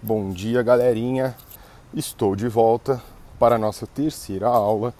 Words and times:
Bom 0.00 0.30
dia, 0.30 0.62
galerinha. 0.62 1.36
Estou 1.92 2.36
de 2.36 2.46
volta 2.46 3.02
para 3.36 3.56
a 3.56 3.58
nossa 3.58 3.84
terceira 3.84 4.46
aula. 4.46 4.94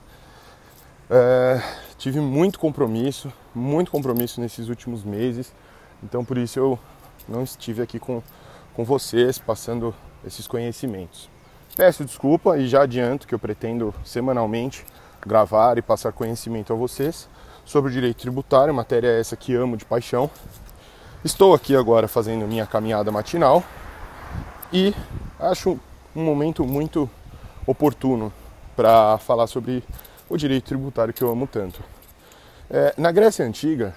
É, 1.09 1.63
tive 1.97 2.19
muito 2.19 2.59
compromisso, 2.59 3.33
muito 3.55 3.93
compromisso 3.93 4.41
nesses 4.41 4.69
últimos 4.69 5.05
meses, 5.05 5.55
então 6.03 6.25
por 6.25 6.37
isso 6.37 6.59
eu 6.59 6.79
não 7.29 7.45
estive 7.45 7.81
aqui 7.81 8.01
com, 8.01 8.21
com 8.75 8.85
vocês 8.85 9.39
passando 9.39 9.95
esses 10.27 10.49
conhecimentos. 10.49 11.31
Peço 11.77 12.05
desculpa 12.05 12.59
e 12.59 12.67
já 12.67 12.83
adianto 12.83 13.29
que 13.29 13.35
eu 13.37 13.39
pretendo 13.39 13.95
semanalmente 14.05 14.85
gravar 15.25 15.79
e 15.79 15.83
passar 15.83 16.11
conhecimento 16.11 16.73
a 16.73 16.77
vocês 16.77 17.29
sobre 17.65 17.93
o 17.93 17.95
direito 17.95 18.23
tributário, 18.23 18.75
matéria 18.75 19.17
essa 19.17 19.37
que 19.37 19.55
amo 19.55 19.77
de 19.77 19.85
paixão. 19.85 20.29
Estou 21.25 21.55
aqui 21.55 21.77
agora 21.77 22.09
fazendo 22.09 22.49
minha 22.49 22.67
caminhada 22.67 23.13
matinal 23.13 23.63
e 24.73 24.95
acho 25.39 25.79
um 26.15 26.25
momento 26.25 26.65
muito 26.65 27.09
oportuno 27.67 28.33
para 28.77 29.19
falar 29.19 29.47
sobre 29.47 29.83
o 30.29 30.37
direito 30.37 30.67
tributário 30.67 31.15
que 31.15 31.23
eu 31.23 31.31
amo 31.31 31.47
tanto. 31.47 31.83
É, 32.71 32.95
na 32.99 33.11
Grécia 33.11 33.45
Antiga 33.45 33.95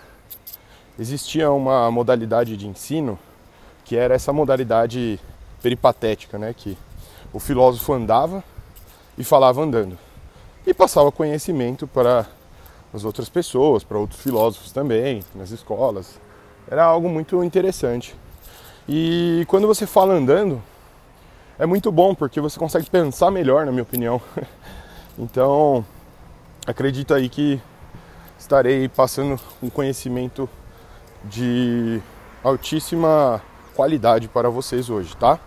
existia 0.98 1.52
uma 1.52 1.89
modalidade 1.91 2.55
de 2.55 2.67
ensino 2.67 3.20
que 3.84 3.98
era 3.98 4.15
essa 4.15 4.31
modalidade 4.31 5.20
peripatética, 5.62 6.38
né? 6.38 6.53
Que 6.55 6.77
o 7.34 7.40
filósofo 7.40 7.93
andava 7.93 8.43
e 9.17 9.23
falava 9.23 9.62
andando 9.62 9.98
e 10.65 10.73
passava 10.73 11.12
conhecimento 11.12 11.88
para 11.88 12.26
as 12.93 13.03
outras 13.03 13.29
pessoas, 13.29 13.84
para 13.84 13.98
outros 13.98 14.21
filósofos 14.21 14.71
também, 14.71 15.23
nas 15.34 15.51
escolas. 15.51 16.20
Era 16.70 16.84
algo 16.84 17.09
muito 17.09 17.43
interessante. 17.43 18.15
E 18.88 19.45
quando 19.48 19.67
você 19.67 19.85
fala 19.85 20.13
andando, 20.13 20.62
é 21.58 21.66
muito 21.66 21.91
bom 21.91 22.16
porque 22.16 22.41
você 22.41 22.59
consegue 22.59 22.90
pensar 22.90 23.30
melhor, 23.31 23.66
na 23.66 23.71
minha 23.71 23.84
opinião. 23.84 24.21
Então, 25.20 25.85
acredito 26.65 27.13
aí 27.13 27.27
que 27.27 27.62
estarei 28.40 28.88
passando 28.88 29.40
um 29.62 29.70
conhecimento 29.70 30.49
de 31.26 32.01
altíssima 32.41 33.41
qualidade 33.76 34.27
para 34.29 34.49
vocês 34.49 34.90
hoje, 34.90 35.16
tá? 35.18 35.38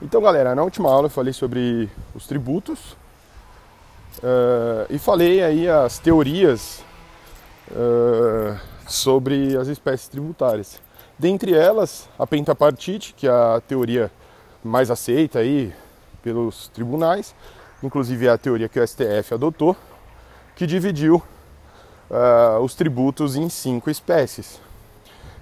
Então, 0.00 0.22
galera, 0.22 0.54
na 0.54 0.62
última 0.62 0.90
aula 0.90 1.06
eu 1.06 1.10
falei 1.10 1.32
sobre 1.32 1.90
os 2.14 2.26
tributos 2.26 2.96
uh, 4.18 4.86
e 4.88 4.98
falei 4.98 5.42
aí 5.42 5.68
as 5.68 5.98
teorias 5.98 6.82
uh, 7.72 8.58
sobre 8.86 9.56
as 9.56 9.68
espécies 9.68 10.08
tributárias. 10.08 10.80
Dentre 11.18 11.52
elas, 11.52 12.08
a 12.16 12.24
pentapartite, 12.26 13.12
que 13.12 13.26
é 13.26 13.30
a 13.30 13.60
teoria 13.66 14.10
mais 14.62 14.90
aceita 14.90 15.40
aí 15.40 15.74
pelos 16.22 16.68
tribunais, 16.68 17.34
inclusive 17.82 18.26
é 18.26 18.30
a 18.30 18.38
teoria 18.38 18.68
que 18.68 18.78
o 18.78 18.86
STF 18.86 19.34
adotou, 19.34 19.76
que 20.54 20.66
dividiu 20.66 21.22
uh, 22.10 22.60
os 22.62 22.74
tributos 22.74 23.34
em 23.34 23.48
cinco 23.48 23.90
espécies. 23.90 24.60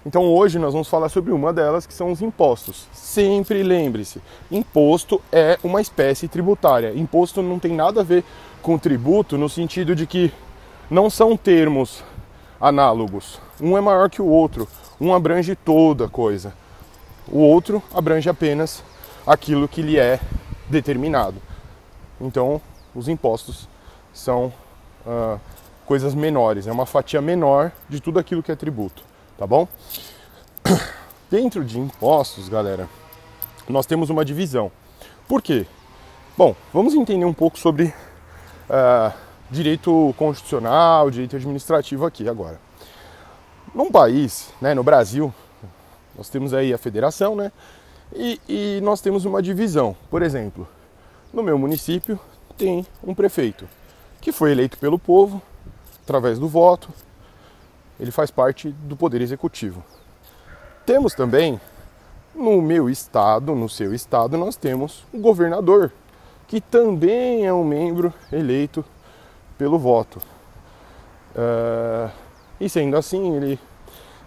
Então 0.06 0.22
hoje 0.22 0.58
nós 0.58 0.72
vamos 0.72 0.88
falar 0.88 1.08
sobre 1.08 1.32
uma 1.32 1.52
delas 1.52 1.84
que 1.84 1.92
são 1.92 2.12
os 2.12 2.22
impostos. 2.22 2.86
Sempre 2.92 3.62
lembre-se, 3.62 4.22
imposto 4.50 5.20
é 5.32 5.58
uma 5.64 5.80
espécie 5.80 6.28
tributária. 6.28 6.94
Imposto 6.94 7.42
não 7.42 7.58
tem 7.58 7.72
nada 7.72 8.00
a 8.00 8.04
ver 8.04 8.24
com 8.62 8.78
tributo 8.78 9.36
no 9.36 9.48
sentido 9.48 9.96
de 9.96 10.06
que 10.06 10.32
não 10.88 11.10
são 11.10 11.36
termos 11.36 12.04
análogos. 12.60 13.40
Um 13.60 13.76
é 13.76 13.80
maior 13.80 14.08
que 14.08 14.22
o 14.22 14.26
outro, 14.26 14.68
um 15.00 15.14
abrange 15.14 15.54
toda 15.54 16.06
a 16.06 16.08
coisa. 16.08 16.52
O 17.28 17.38
outro 17.38 17.82
abrange 17.92 18.28
apenas 18.28 18.82
aquilo 19.26 19.68
que 19.68 19.82
lhe 19.82 19.98
é 19.98 20.20
determinado. 20.68 21.40
Então, 22.20 22.60
os 22.94 23.08
impostos 23.08 23.68
são 24.12 24.52
uh, 25.06 25.38
coisas 25.84 26.14
menores, 26.14 26.66
é 26.66 26.72
uma 26.72 26.86
fatia 26.86 27.20
menor 27.20 27.72
de 27.88 28.00
tudo 28.00 28.18
aquilo 28.18 28.42
que 28.42 28.50
é 28.50 28.56
tributo, 28.56 29.02
tá 29.36 29.46
bom? 29.46 29.68
Dentro 31.30 31.64
de 31.64 31.78
impostos, 31.78 32.48
galera, 32.48 32.88
nós 33.68 33.86
temos 33.86 34.08
uma 34.08 34.24
divisão. 34.24 34.70
Por 35.28 35.42
quê? 35.42 35.66
Bom, 36.36 36.54
vamos 36.72 36.94
entender 36.94 37.24
um 37.24 37.34
pouco 37.34 37.58
sobre 37.58 37.84
uh, 38.70 39.12
direito 39.50 40.14
constitucional, 40.16 41.10
direito 41.10 41.36
administrativo 41.36 42.06
aqui 42.06 42.28
agora. 42.28 42.65
Num 43.74 43.90
país, 43.90 44.52
né, 44.60 44.74
no 44.74 44.82
Brasil, 44.82 45.32
nós 46.16 46.28
temos 46.28 46.54
aí 46.54 46.72
a 46.72 46.78
federação, 46.78 47.36
né? 47.36 47.52
E, 48.14 48.40
e 48.48 48.80
nós 48.82 49.00
temos 49.00 49.24
uma 49.24 49.42
divisão. 49.42 49.96
Por 50.10 50.22
exemplo, 50.22 50.66
no 51.32 51.42
meu 51.42 51.58
município 51.58 52.18
tem 52.56 52.86
um 53.02 53.14
prefeito 53.14 53.68
que 54.20 54.32
foi 54.32 54.52
eleito 54.52 54.78
pelo 54.78 54.98
povo 54.98 55.42
através 56.02 56.38
do 56.38 56.48
voto. 56.48 56.88
Ele 57.98 58.10
faz 58.10 58.30
parte 58.30 58.70
do 58.70 58.96
poder 58.96 59.20
executivo. 59.20 59.84
Temos 60.84 61.14
também 61.14 61.60
no 62.34 62.60
meu 62.60 62.88
estado, 62.88 63.54
no 63.54 63.68
seu 63.68 63.94
estado, 63.94 64.36
nós 64.36 64.56
temos 64.56 65.04
o 65.12 65.18
governador, 65.18 65.92
que 66.46 66.60
também 66.60 67.46
é 67.46 67.52
um 67.52 67.64
membro 67.64 68.12
eleito 68.30 68.84
pelo 69.58 69.78
voto. 69.78 70.20
Uh, 71.34 72.10
e 72.60 72.68
sendo 72.68 72.96
assim, 72.96 73.36
ele, 73.36 73.58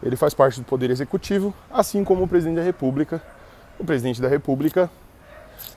ele 0.02 0.16
faz 0.16 0.34
parte 0.34 0.60
do 0.60 0.66
poder 0.66 0.90
executivo, 0.90 1.54
assim 1.72 2.04
como 2.04 2.24
o 2.24 2.28
presidente 2.28 2.58
da 2.58 2.64
República 2.64 3.22
o 3.80 3.86
presidente 3.86 4.22
da 4.22 4.28
República 4.28 4.92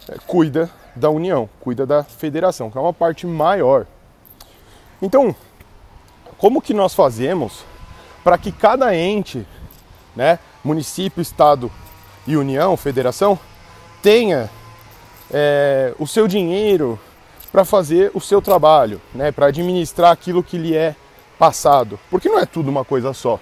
é, 0.09 0.17
cuida 0.27 0.69
da 0.95 1.09
União, 1.09 1.49
cuida 1.61 1.87
da 1.87 2.03
federação, 2.03 2.71
que 2.71 2.77
é 2.77 2.81
uma 2.81 2.93
parte 2.93 3.27
maior. 3.27 3.87
Então, 5.01 5.35
como 6.37 6.61
que 6.61 6.75
nós 6.75 6.95
fazemos 6.95 7.65
para 8.25 8.37
que 8.37 8.51
cada 8.51 8.95
ente, 8.95 9.47
né, 10.15 10.39
município, 10.63 11.23
estado 11.23 11.71
e 12.27 12.37
União, 12.37 12.77
federação, 12.77 13.39
tenha 14.03 14.51
é, 15.33 15.95
o 15.99 16.07
seu 16.07 16.27
dinheiro 16.27 16.99
para 17.51 17.65
fazer 17.65 18.11
o 18.15 18.21
seu 18.21 18.43
trabalho, 18.43 19.01
né, 19.15 19.31
para 19.31 19.47
administrar 19.47 20.11
aquilo 20.11 20.43
que 20.43 20.59
lhe 20.59 20.75
é 20.75 20.97
passado? 21.43 21.99
Porque 22.09 22.29
não 22.29 22.39
é 22.39 22.47
tudo 22.47 22.71
uma 22.71 22.85
coisa 22.85 23.13
só. 23.13 23.41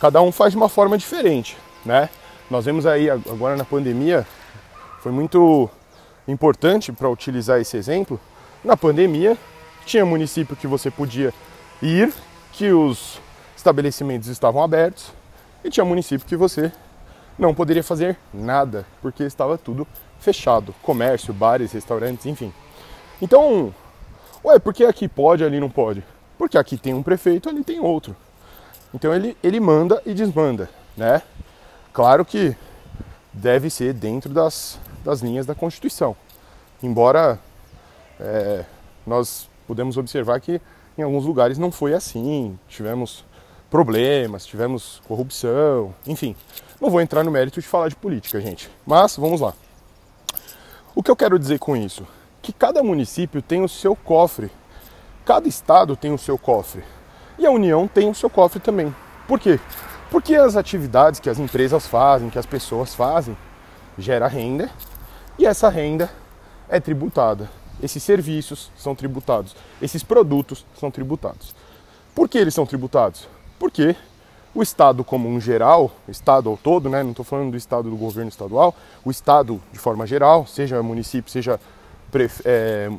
Cada 0.00 0.20
um 0.20 0.32
faz 0.32 0.50
de 0.50 0.56
uma 0.56 0.68
forma 0.68 0.98
diferente, 0.98 1.56
né? 1.84 2.10
Nós 2.50 2.64
vemos 2.64 2.84
aí 2.84 3.08
agora 3.08 3.54
na 3.54 3.64
pandemia, 3.64 4.26
foi 4.98 5.12
muito 5.12 5.70
importante 6.26 6.90
para 6.90 7.08
utilizar 7.08 7.60
esse 7.60 7.76
exemplo. 7.76 8.18
Na 8.64 8.76
pandemia, 8.76 9.38
tinha 9.86 10.04
município 10.04 10.56
que 10.56 10.66
você 10.66 10.90
podia 10.90 11.32
ir, 11.80 12.12
que 12.50 12.72
os 12.72 13.20
estabelecimentos 13.56 14.26
estavam 14.26 14.60
abertos, 14.60 15.12
e 15.62 15.70
tinha 15.70 15.84
município 15.84 16.26
que 16.26 16.34
você 16.34 16.72
não 17.38 17.54
poderia 17.54 17.84
fazer 17.84 18.16
nada, 18.34 18.84
porque 19.00 19.22
estava 19.22 19.56
tudo 19.56 19.86
fechado 20.18 20.74
comércio, 20.82 21.32
bares, 21.32 21.70
restaurantes, 21.70 22.26
enfim. 22.26 22.52
Então, 23.20 23.72
ué, 24.44 24.58
por 24.58 24.74
que 24.74 24.84
aqui 24.84 25.06
pode, 25.06 25.44
ali 25.44 25.60
não 25.60 25.70
pode? 25.70 26.02
Porque 26.42 26.58
aqui 26.58 26.76
tem 26.76 26.92
um 26.92 27.04
prefeito, 27.04 27.48
ali 27.48 27.62
tem 27.62 27.78
outro. 27.78 28.16
Então 28.92 29.14
ele, 29.14 29.36
ele 29.44 29.60
manda 29.60 30.02
e 30.04 30.12
desmanda, 30.12 30.68
né? 30.96 31.22
Claro 31.92 32.24
que 32.24 32.56
deve 33.32 33.70
ser 33.70 33.94
dentro 33.94 34.28
das, 34.28 34.76
das 35.04 35.20
linhas 35.20 35.46
da 35.46 35.54
Constituição, 35.54 36.16
embora 36.82 37.38
é, 38.18 38.64
nós 39.06 39.48
podemos 39.68 39.96
observar 39.96 40.40
que 40.40 40.60
em 40.98 41.02
alguns 41.02 41.24
lugares 41.24 41.58
não 41.58 41.70
foi 41.70 41.94
assim, 41.94 42.58
tivemos 42.66 43.24
problemas, 43.70 44.44
tivemos 44.44 45.00
corrupção, 45.06 45.94
enfim. 46.04 46.34
Não 46.80 46.90
vou 46.90 47.00
entrar 47.00 47.22
no 47.22 47.30
mérito 47.30 47.60
de 47.60 47.68
falar 47.68 47.86
de 47.88 47.94
política, 47.94 48.40
gente, 48.40 48.68
mas 48.84 49.16
vamos 49.16 49.40
lá. 49.40 49.54
O 50.92 51.04
que 51.04 51.10
eu 51.12 51.14
quero 51.14 51.38
dizer 51.38 51.60
com 51.60 51.76
isso? 51.76 52.04
Que 52.42 52.52
cada 52.52 52.82
município 52.82 53.40
tem 53.40 53.62
o 53.62 53.68
seu 53.68 53.94
cofre, 53.94 54.50
cada 55.24 55.48
estado 55.48 55.96
tem 55.96 56.12
o 56.12 56.18
seu 56.18 56.36
cofre 56.36 56.82
e 57.38 57.46
a 57.46 57.50
União 57.50 57.88
tem 57.88 58.08
o 58.08 58.14
seu 58.14 58.30
cofre 58.30 58.60
também. 58.60 58.94
Por 59.26 59.38
quê? 59.38 59.58
Porque 60.10 60.34
as 60.34 60.56
atividades 60.56 61.20
que 61.20 61.30
as 61.30 61.38
empresas 61.38 61.86
fazem, 61.86 62.30
que 62.30 62.38
as 62.38 62.46
pessoas 62.46 62.94
fazem, 62.94 63.36
gera 63.98 64.28
renda 64.28 64.70
e 65.38 65.46
essa 65.46 65.68
renda 65.68 66.10
é 66.68 66.78
tributada. 66.78 67.48
Esses 67.82 68.02
serviços 68.02 68.70
são 68.76 68.94
tributados, 68.94 69.56
esses 69.80 70.02
produtos 70.02 70.64
são 70.78 70.90
tributados. 70.90 71.54
Por 72.14 72.28
que 72.28 72.38
eles 72.38 72.54
são 72.54 72.66
tributados? 72.66 73.26
Porque 73.58 73.96
o 74.54 74.62
Estado 74.62 75.02
como 75.02 75.28
um 75.28 75.40
geral, 75.40 75.90
Estado 76.06 76.48
ao 76.48 76.56
todo, 76.56 76.88
né? 76.88 77.02
não 77.02 77.10
estou 77.10 77.24
falando 77.24 77.52
do 77.52 77.56
Estado 77.56 77.88
do 77.88 77.96
governo 77.96 78.28
estadual, 78.28 78.74
o 79.04 79.10
Estado 79.10 79.60
de 79.72 79.78
forma 79.78 80.06
geral, 80.06 80.46
seja 80.46 80.82
município, 80.82 81.30
seja 81.30 81.58
é, 82.44 82.90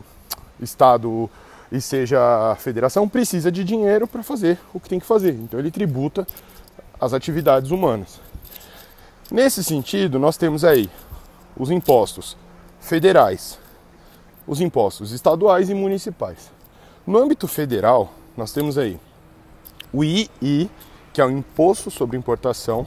Estado 0.60 1.30
e 1.74 1.82
seja 1.82 2.56
federação, 2.60 3.10
precisa 3.10 3.52
de 3.52 3.64
dinheiro 3.64 4.06
para 4.06 4.22
fazer 4.22 4.60
o 4.72 4.80
que 4.80 4.88
tem 4.88 5.00
que 5.00 5.06
fazer. 5.08 5.34
Então 5.34 5.60
ele 5.60 5.72
tributa 5.72 6.26
as 7.02 7.14
atividades 7.14 7.72
humanas. 7.72 8.22
Nesse 9.32 9.64
sentido, 9.64 10.20
nós 10.20 10.38
temos 10.38 10.64
aí 10.64 10.88
os 11.58 11.72
impostos 11.72 12.38
federais, 12.80 13.58
os 14.46 14.62
impostos 14.62 15.12
estaduais 15.12 15.68
e 15.68 15.74
municipais. 15.74 16.52
No 17.08 17.18
âmbito 17.18 17.48
federal, 17.48 18.14
nós 18.38 18.54
temos 18.54 18.78
aí 18.78 19.00
o 19.92 20.04
II, 20.04 20.70
que 21.12 21.22
é 21.22 21.26
o 21.26 21.32
Imposto 21.32 21.90
sobre 21.90 22.16
Importação 22.16 22.86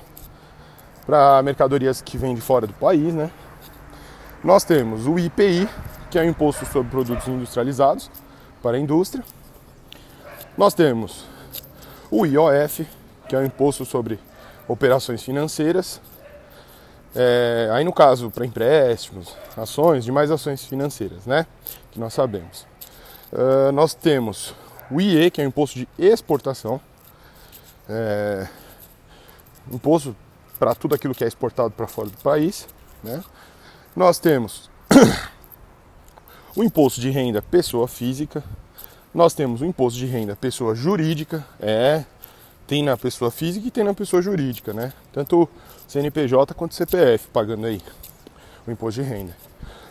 para 1.04 1.42
mercadorias 1.42 2.00
que 2.00 2.16
vêm 2.16 2.36
de 2.36 2.40
fora 2.40 2.68
do 2.68 2.72
país, 2.74 3.12
né? 3.12 3.32
Nós 4.44 4.62
temos 4.62 5.08
o 5.08 5.18
IPI, 5.18 5.68
que 6.08 6.18
é 6.18 6.22
o 6.22 6.24
Imposto 6.24 6.64
sobre 6.66 6.88
Produtos 6.88 7.26
Industrializados 7.26 8.10
para 8.66 8.78
a 8.78 8.80
indústria. 8.80 9.22
Nós 10.58 10.74
temos 10.74 11.24
o 12.10 12.26
IOF, 12.26 12.84
que 13.28 13.36
é 13.36 13.38
o 13.38 13.44
Imposto 13.44 13.84
sobre 13.84 14.18
Operações 14.66 15.22
Financeiras. 15.22 16.00
É, 17.14 17.70
aí 17.72 17.84
no 17.84 17.92
caso 17.92 18.28
para 18.28 18.44
empréstimos, 18.44 19.36
ações, 19.56 20.04
demais 20.04 20.32
ações 20.32 20.64
financeiras, 20.64 21.24
né? 21.26 21.46
Que 21.92 22.00
nós 22.00 22.12
sabemos. 22.12 22.66
Uh, 23.32 23.70
nós 23.70 23.94
temos 23.94 24.52
o 24.90 25.00
IE, 25.00 25.30
que 25.30 25.40
é 25.40 25.44
o 25.44 25.46
Imposto 25.46 25.78
de 25.78 25.88
Exportação. 25.96 26.80
É, 27.88 28.48
imposto 29.70 30.16
para 30.58 30.74
tudo 30.74 30.96
aquilo 30.96 31.14
que 31.14 31.22
é 31.22 31.28
exportado 31.28 31.70
para 31.70 31.86
fora 31.86 32.08
do 32.08 32.16
país. 32.16 32.66
Né? 33.04 33.22
Nós 33.94 34.18
temos 34.18 34.68
o 36.56 36.64
imposto 36.64 37.00
de 37.02 37.10
renda 37.10 37.42
pessoa 37.42 37.86
física, 37.86 38.42
nós 39.12 39.34
temos 39.34 39.60
o 39.60 39.66
imposto 39.66 39.98
de 39.98 40.06
renda 40.06 40.34
pessoa 40.34 40.74
jurídica, 40.74 41.46
é, 41.60 42.02
tem 42.66 42.82
na 42.82 42.96
pessoa 42.96 43.30
física 43.30 43.68
e 43.68 43.70
tem 43.70 43.84
na 43.84 43.92
pessoa 43.92 44.22
jurídica, 44.22 44.72
né? 44.72 44.92
Tanto 45.12 45.46
CNPJ 45.86 46.54
quanto 46.54 46.74
CPF 46.74 47.28
pagando 47.28 47.66
aí 47.66 47.80
o 48.66 48.70
imposto 48.70 49.02
de 49.02 49.08
renda. 49.08 49.36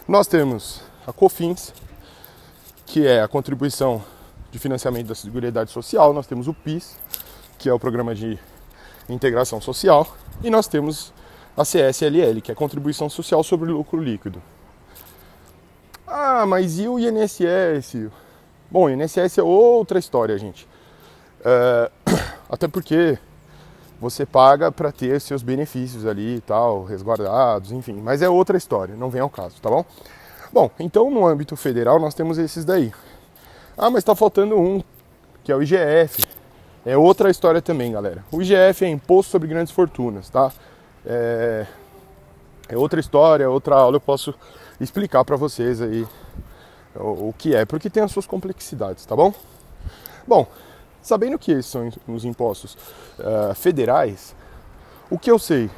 Nós 0.07 0.27
temos 0.27 0.81
a 1.05 1.13
COFINS, 1.13 1.71
que 2.85 3.05
é 3.05 3.21
a 3.21 3.27
contribuição 3.27 4.03
de 4.51 4.57
financiamento 4.57 5.07
da 5.07 5.15
Seguridade 5.15 5.71
Social, 5.71 6.13
nós 6.13 6.25
temos 6.25 6.47
o 6.47 6.53
PIS, 6.53 6.97
que 7.59 7.69
é 7.69 7.73
o 7.73 7.79
programa 7.79 8.15
de 8.15 8.39
integração 9.07 9.61
social, 9.61 10.07
e 10.43 10.49
nós 10.49 10.67
temos 10.67 11.13
a 11.55 11.63
CSLL, 11.63 12.41
que 12.41 12.51
é 12.51 12.53
a 12.53 12.55
contribuição 12.55 13.07
social 13.07 13.43
sobre 13.43 13.71
lucro 13.71 14.01
líquido. 14.01 14.41
Ah, 16.07 16.45
mas 16.45 16.79
e 16.79 16.87
o 16.87 16.99
INSS? 16.99 18.09
Bom, 18.69 18.89
INSS 18.89 19.39
é 19.39 19.43
outra 19.43 19.97
história, 19.97 20.37
gente. 20.37 20.67
É, 21.43 21.91
até 22.49 22.67
porque 22.67 23.17
você 23.99 24.25
paga 24.25 24.71
para 24.71 24.91
ter 24.91 25.19
seus 25.21 25.41
benefícios 25.41 26.05
ali 26.05 26.35
e 26.35 26.41
tal, 26.41 26.83
resguardados, 26.83 27.71
enfim. 27.71 27.99
Mas 28.01 28.21
é 28.21 28.29
outra 28.29 28.57
história, 28.57 28.95
não 28.95 29.09
vem 29.09 29.21
ao 29.21 29.29
caso, 29.29 29.59
tá 29.61 29.69
bom? 29.69 29.85
Bom, 30.51 30.69
então 30.79 31.09
no 31.09 31.25
âmbito 31.25 31.55
federal 31.55 31.99
nós 31.99 32.13
temos 32.13 32.37
esses 32.37 32.63
daí. 32.63 32.93
Ah, 33.77 33.89
mas 33.89 33.99
está 33.99 34.15
faltando 34.15 34.57
um, 34.57 34.81
que 35.43 35.51
é 35.51 35.55
o 35.55 35.61
IGF. 35.61 36.23
É 36.85 36.95
outra 36.95 37.31
história 37.31 37.61
também, 37.61 37.91
galera. 37.91 38.23
O 38.31 38.41
IGF 38.41 38.85
é 38.85 38.89
imposto 38.89 39.31
sobre 39.31 39.47
grandes 39.47 39.73
fortunas, 39.73 40.29
tá? 40.29 40.51
É, 41.05 41.65
é 42.67 42.77
outra 42.77 42.99
história, 42.99 43.49
outra 43.49 43.75
aula 43.75 43.97
eu 43.97 44.01
posso 44.01 44.33
explicar 44.79 45.23
para 45.23 45.35
vocês 45.35 45.81
aí 45.81 46.07
o, 46.95 47.29
o, 47.29 47.35
que 47.37 47.55
é, 47.55 47.65
porque 47.65 47.89
tem 47.89 48.03
as 48.03 48.11
suas 48.11 48.25
complexidades, 48.25 49.05
tá 49.05 49.15
bom? 49.15 49.33
Bom, 50.27 50.47
sabendo 51.01 51.37
que 51.37 51.51
esses 51.51 51.67
são 51.67 51.89
os 52.07 52.25
impostos 52.25 52.75
uh, 53.19 53.53
federais, 53.53 54.35
o 55.09 55.19
que 55.19 55.29
eu 55.29 55.37
sei? 55.37 55.69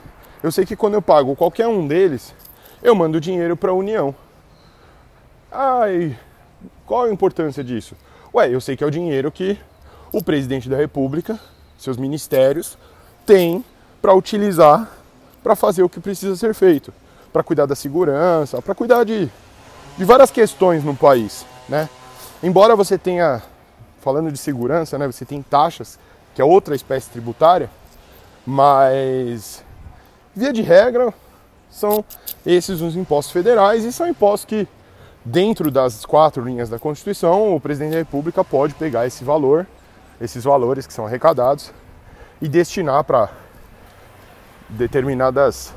Eu 0.41 0.51
sei 0.51 0.65
que 0.65 0.75
quando 0.75 0.93
eu 0.93 1.01
pago 1.01 1.35
qualquer 1.35 1.67
um 1.67 1.87
deles, 1.87 2.33
eu 2.81 2.95
mando 2.95 3.19
dinheiro 3.19 3.57
para 3.57 3.71
a 3.71 3.73
União. 3.73 4.15
Ai, 5.51 6.17
qual 6.85 7.05
a 7.05 7.11
importância 7.11 7.63
disso? 7.63 7.95
Ué, 8.33 8.53
eu 8.53 8.61
sei 8.61 8.77
que 8.77 8.83
é 8.83 8.87
o 8.87 8.91
dinheiro 8.91 9.31
que 9.31 9.59
o 10.11 10.23
presidente 10.23 10.69
da 10.69 10.77
República, 10.77 11.39
seus 11.77 11.97
ministérios, 11.97 12.77
têm 13.25 13.65
para 14.01 14.13
utilizar 14.13 14.96
para 15.47 15.55
fazer 15.55 15.81
o 15.81 15.88
que 15.88 16.01
precisa 16.01 16.35
ser 16.35 16.53
feito, 16.53 16.94
para 17.31 17.41
cuidar 17.41 17.65
da 17.65 17.73
segurança, 17.73 18.61
para 18.61 18.75
cuidar 18.75 19.05
de, 19.05 19.29
de 19.97 20.03
várias 20.03 20.29
questões 20.29 20.83
no 20.83 20.94
país, 20.94 21.45
né? 21.69 21.88
Embora 22.44 22.75
você 22.75 22.97
tenha, 22.97 23.41
falando 24.01 24.29
de 24.29 24.38
segurança, 24.38 24.97
né, 24.97 25.07
você 25.07 25.23
tem 25.23 25.41
taxas, 25.41 25.97
que 26.35 26.41
é 26.41 26.44
outra 26.44 26.75
espécie 26.75 27.09
tributária, 27.09 27.69
mas 28.45 29.63
via 30.35 30.51
de 30.51 30.61
regra 30.61 31.13
são 31.71 32.03
esses 32.45 32.81
os 32.81 32.97
impostos 32.97 33.31
federais 33.31 33.85
e 33.85 33.94
são 33.94 34.05
impostos 34.05 34.44
que 34.44 34.67
dentro 35.23 35.71
das 35.71 36.05
quatro 36.05 36.44
linhas 36.44 36.67
da 36.67 36.77
Constituição, 36.77 37.55
o 37.55 37.59
presidente 37.61 37.94
da 37.94 37.99
República 37.99 38.44
pode 38.44 38.73
pegar 38.73 39.07
esse 39.07 39.23
valor 39.23 39.65
esses 40.19 40.44
valores 40.44 40.85
que 40.85 40.94
são 40.94 41.05
arrecadados 41.05 41.71
e 42.41 42.49
destinar 42.49 43.03
para 43.05 43.29
determinadas 44.69 45.73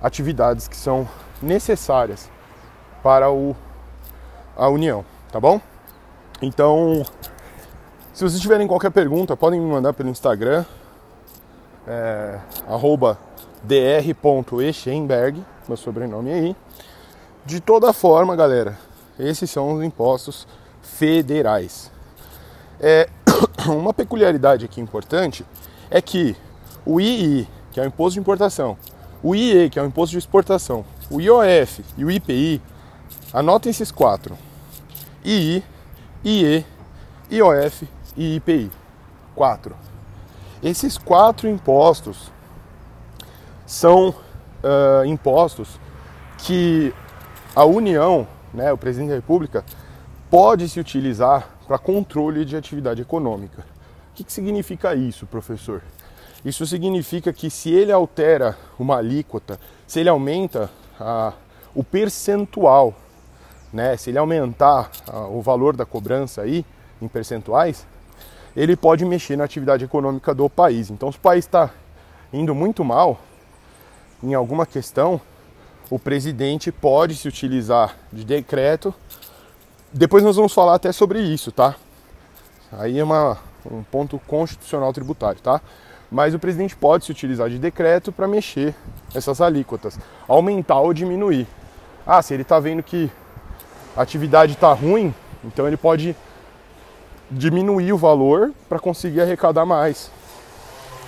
atividades 0.00 0.68
que 0.68 0.76
são 0.76 1.08
necessárias 1.42 2.30
para 3.02 3.30
o, 3.30 3.56
a 4.56 4.68
União, 4.68 5.04
tá 5.30 5.40
bom? 5.40 5.60
Então, 6.40 7.04
se 8.12 8.22
vocês 8.24 8.40
tiverem 8.40 8.66
qualquer 8.66 8.90
pergunta, 8.90 9.36
podem 9.36 9.60
me 9.60 9.70
mandar 9.70 9.92
pelo 9.92 10.08
Instagram, 10.08 10.64
é, 11.86 12.38
dr.eschenberg, 13.62 15.44
meu 15.68 15.76
sobrenome 15.76 16.32
aí. 16.32 16.56
De 17.44 17.60
toda 17.60 17.92
forma, 17.92 18.34
galera, 18.34 18.78
esses 19.18 19.50
são 19.50 19.74
os 19.74 19.82
impostos 19.82 20.46
federais. 20.82 21.90
É, 22.80 23.08
uma 23.68 23.92
peculiaridade 23.94 24.64
aqui 24.64 24.80
importante 24.80 25.44
é 25.90 26.00
que 26.00 26.36
o 26.84 27.00
II, 27.00 27.48
que 27.76 27.80
é 27.80 27.82
o 27.82 27.86
imposto 27.88 28.14
de 28.14 28.20
importação, 28.20 28.78
o 29.22 29.34
IE, 29.34 29.68
que 29.68 29.78
é 29.78 29.82
o 29.82 29.84
imposto 29.84 30.12
de 30.12 30.18
exportação, 30.18 30.82
o 31.10 31.20
IOF 31.20 31.84
e 31.98 32.06
o 32.06 32.10
IPI, 32.10 32.62
anotem 33.34 33.68
esses 33.68 33.92
quatro: 33.92 34.34
II, 35.22 35.62
IE, 36.24 36.64
IOF 37.30 37.86
e 38.16 38.36
IPI. 38.36 38.70
Quatro. 39.34 39.76
Esses 40.62 40.96
quatro 40.96 41.50
impostos 41.50 42.32
são 43.66 44.08
uh, 44.08 45.04
impostos 45.04 45.78
que 46.38 46.94
a 47.54 47.66
União, 47.66 48.26
né, 48.54 48.72
o 48.72 48.78
presidente 48.78 49.10
da 49.10 49.16
República, 49.16 49.62
pode 50.30 50.66
se 50.70 50.80
utilizar 50.80 51.46
para 51.66 51.76
controle 51.76 52.42
de 52.46 52.56
atividade 52.56 53.02
econômica. 53.02 53.66
O 54.12 54.14
que, 54.14 54.24
que 54.24 54.32
significa 54.32 54.94
isso, 54.94 55.26
professor? 55.26 55.82
Isso 56.46 56.64
significa 56.64 57.32
que 57.32 57.50
se 57.50 57.70
ele 57.70 57.90
altera 57.90 58.56
uma 58.78 58.98
alíquota, 58.98 59.58
se 59.86 60.00
ele 60.00 60.08
aumenta 60.08 60.70
o 61.74 61.82
percentual, 61.82 62.94
né, 63.72 63.96
se 63.96 64.10
ele 64.10 64.18
aumentar 64.18 64.90
o 65.30 65.42
valor 65.42 65.76
da 65.76 65.84
cobrança 65.84 66.42
aí 66.42 66.64
em 67.02 67.08
percentuais, 67.08 67.86
ele 68.56 68.76
pode 68.76 69.04
mexer 69.04 69.36
na 69.36 69.44
atividade 69.44 69.84
econômica 69.84 70.32
do 70.32 70.48
país. 70.48 70.88
Então, 70.88 71.10
se 71.10 71.18
o 71.18 71.20
país 71.20 71.44
está 71.44 71.70
indo 72.32 72.54
muito 72.54 72.84
mal 72.84 73.20
em 74.22 74.32
alguma 74.32 74.64
questão, 74.64 75.20
o 75.90 75.98
presidente 75.98 76.72
pode 76.72 77.16
se 77.16 77.28
utilizar 77.28 77.96
de 78.12 78.24
decreto 78.24 78.94
depois 79.92 80.22
nós 80.22 80.36
vamos 80.36 80.52
falar 80.52 80.74
até 80.74 80.92
sobre 80.92 81.20
isso, 81.20 81.50
tá? 81.50 81.74
Aí 82.72 82.98
é 82.98 83.04
uma, 83.04 83.38
um 83.64 83.82
ponto 83.82 84.18
constitucional 84.26 84.92
tributário, 84.92 85.40
tá? 85.40 85.60
Mas 86.10 86.34
o 86.34 86.38
presidente 86.38 86.76
pode 86.76 87.04
se 87.04 87.10
utilizar 87.10 87.48
de 87.48 87.58
decreto 87.58 88.12
para 88.12 88.28
mexer 88.28 88.74
essas 89.14 89.40
alíquotas, 89.40 89.98
aumentar 90.28 90.80
ou 90.80 90.94
diminuir. 90.94 91.46
Ah, 92.06 92.22
se 92.22 92.32
ele 92.32 92.42
está 92.42 92.60
vendo 92.60 92.82
que 92.82 93.10
a 93.96 94.02
atividade 94.02 94.52
está 94.52 94.72
ruim, 94.72 95.12
então 95.44 95.66
ele 95.66 95.76
pode 95.76 96.14
diminuir 97.30 97.92
o 97.92 97.98
valor 97.98 98.52
para 98.68 98.78
conseguir 98.78 99.20
arrecadar 99.20 99.66
mais, 99.66 100.10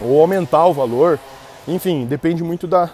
ou 0.01 0.21
aumentar 0.21 0.67
o 0.67 0.73
valor. 0.73 1.19
Enfim, 1.67 2.07
depende 2.07 2.43
muito 2.43 2.67
da, 2.67 2.91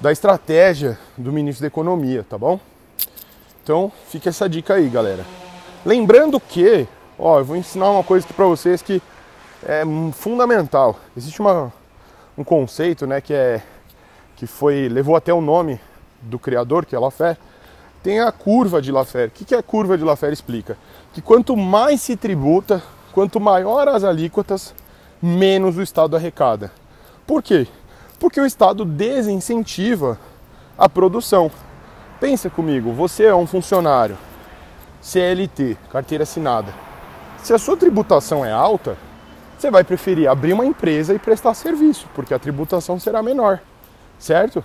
da 0.00 0.10
estratégia 0.10 0.98
do 1.16 1.32
ministro 1.32 1.62
da 1.62 1.68
Economia, 1.68 2.24
tá 2.28 2.36
bom? 2.36 2.58
Então 3.62 3.92
fica 4.08 4.30
essa 4.30 4.48
dica 4.48 4.74
aí, 4.74 4.88
galera. 4.88 5.24
Lembrando 5.84 6.40
que, 6.40 6.88
ó, 7.18 7.38
eu 7.38 7.44
vou 7.44 7.56
ensinar 7.56 7.90
uma 7.90 8.02
coisa 8.02 8.26
para 8.26 8.46
vocês 8.46 8.82
que 8.82 9.02
é 9.66 9.82
fundamental. 10.12 10.98
Existe 11.16 11.40
uma, 11.40 11.72
um 12.36 12.44
conceito, 12.44 13.06
né, 13.06 13.20
que 13.20 13.32
é 13.32 13.62
que 14.36 14.46
foi 14.46 14.88
levou 14.88 15.14
até 15.16 15.32
o 15.32 15.40
nome 15.40 15.80
do 16.20 16.38
criador, 16.38 16.84
que 16.84 16.94
é 16.94 16.98
Laffer. 16.98 17.36
Tem 18.02 18.20
a 18.20 18.30
curva 18.32 18.82
de 18.82 18.92
Laffer. 18.92 19.28
O 19.28 19.30
que, 19.30 19.44
que 19.44 19.54
a 19.54 19.62
curva 19.62 19.96
de 19.96 20.04
Laffer 20.04 20.32
explica? 20.32 20.76
Que 21.12 21.22
quanto 21.22 21.56
mais 21.56 22.02
se 22.02 22.16
tributa, 22.16 22.82
quanto 23.12 23.40
maior 23.40 23.88
as 23.88 24.04
alíquotas, 24.04 24.74
menos 25.22 25.78
o 25.78 25.82
Estado 25.82 26.16
arrecada. 26.16 26.70
Por 27.26 27.42
quê? 27.42 27.66
Porque 28.18 28.40
o 28.40 28.46
Estado 28.46 28.84
desincentiva 28.84 30.18
a 30.76 30.88
produção. 30.88 31.50
Pensa 32.20 32.50
comigo, 32.50 32.92
você 32.92 33.24
é 33.24 33.34
um 33.34 33.46
funcionário 33.46 34.18
CLT, 35.00 35.76
carteira 35.90 36.24
assinada. 36.24 36.74
Se 37.42 37.52
a 37.52 37.58
sua 37.58 37.76
tributação 37.76 38.44
é 38.44 38.50
alta, 38.50 38.96
você 39.58 39.70
vai 39.70 39.84
preferir 39.84 40.28
abrir 40.28 40.52
uma 40.52 40.64
empresa 40.64 41.14
e 41.14 41.18
prestar 41.18 41.54
serviço, 41.54 42.08
porque 42.14 42.34
a 42.34 42.38
tributação 42.38 42.98
será 42.98 43.22
menor, 43.22 43.60
certo? 44.18 44.64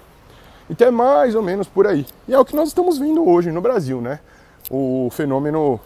Então 0.69 0.87
é 0.87 0.91
mais 0.91 1.35
ou 1.35 1.41
menos 1.41 1.67
por 1.67 1.87
aí. 1.87 2.05
E 2.27 2.33
é 2.33 2.39
o 2.39 2.45
que 2.45 2.55
nós 2.55 2.67
estamos 2.69 2.97
vendo 2.97 3.27
hoje 3.27 3.51
no 3.51 3.61
Brasil, 3.61 4.01
né? 4.01 4.19
O 4.69 5.09
fenômeno 5.11 5.79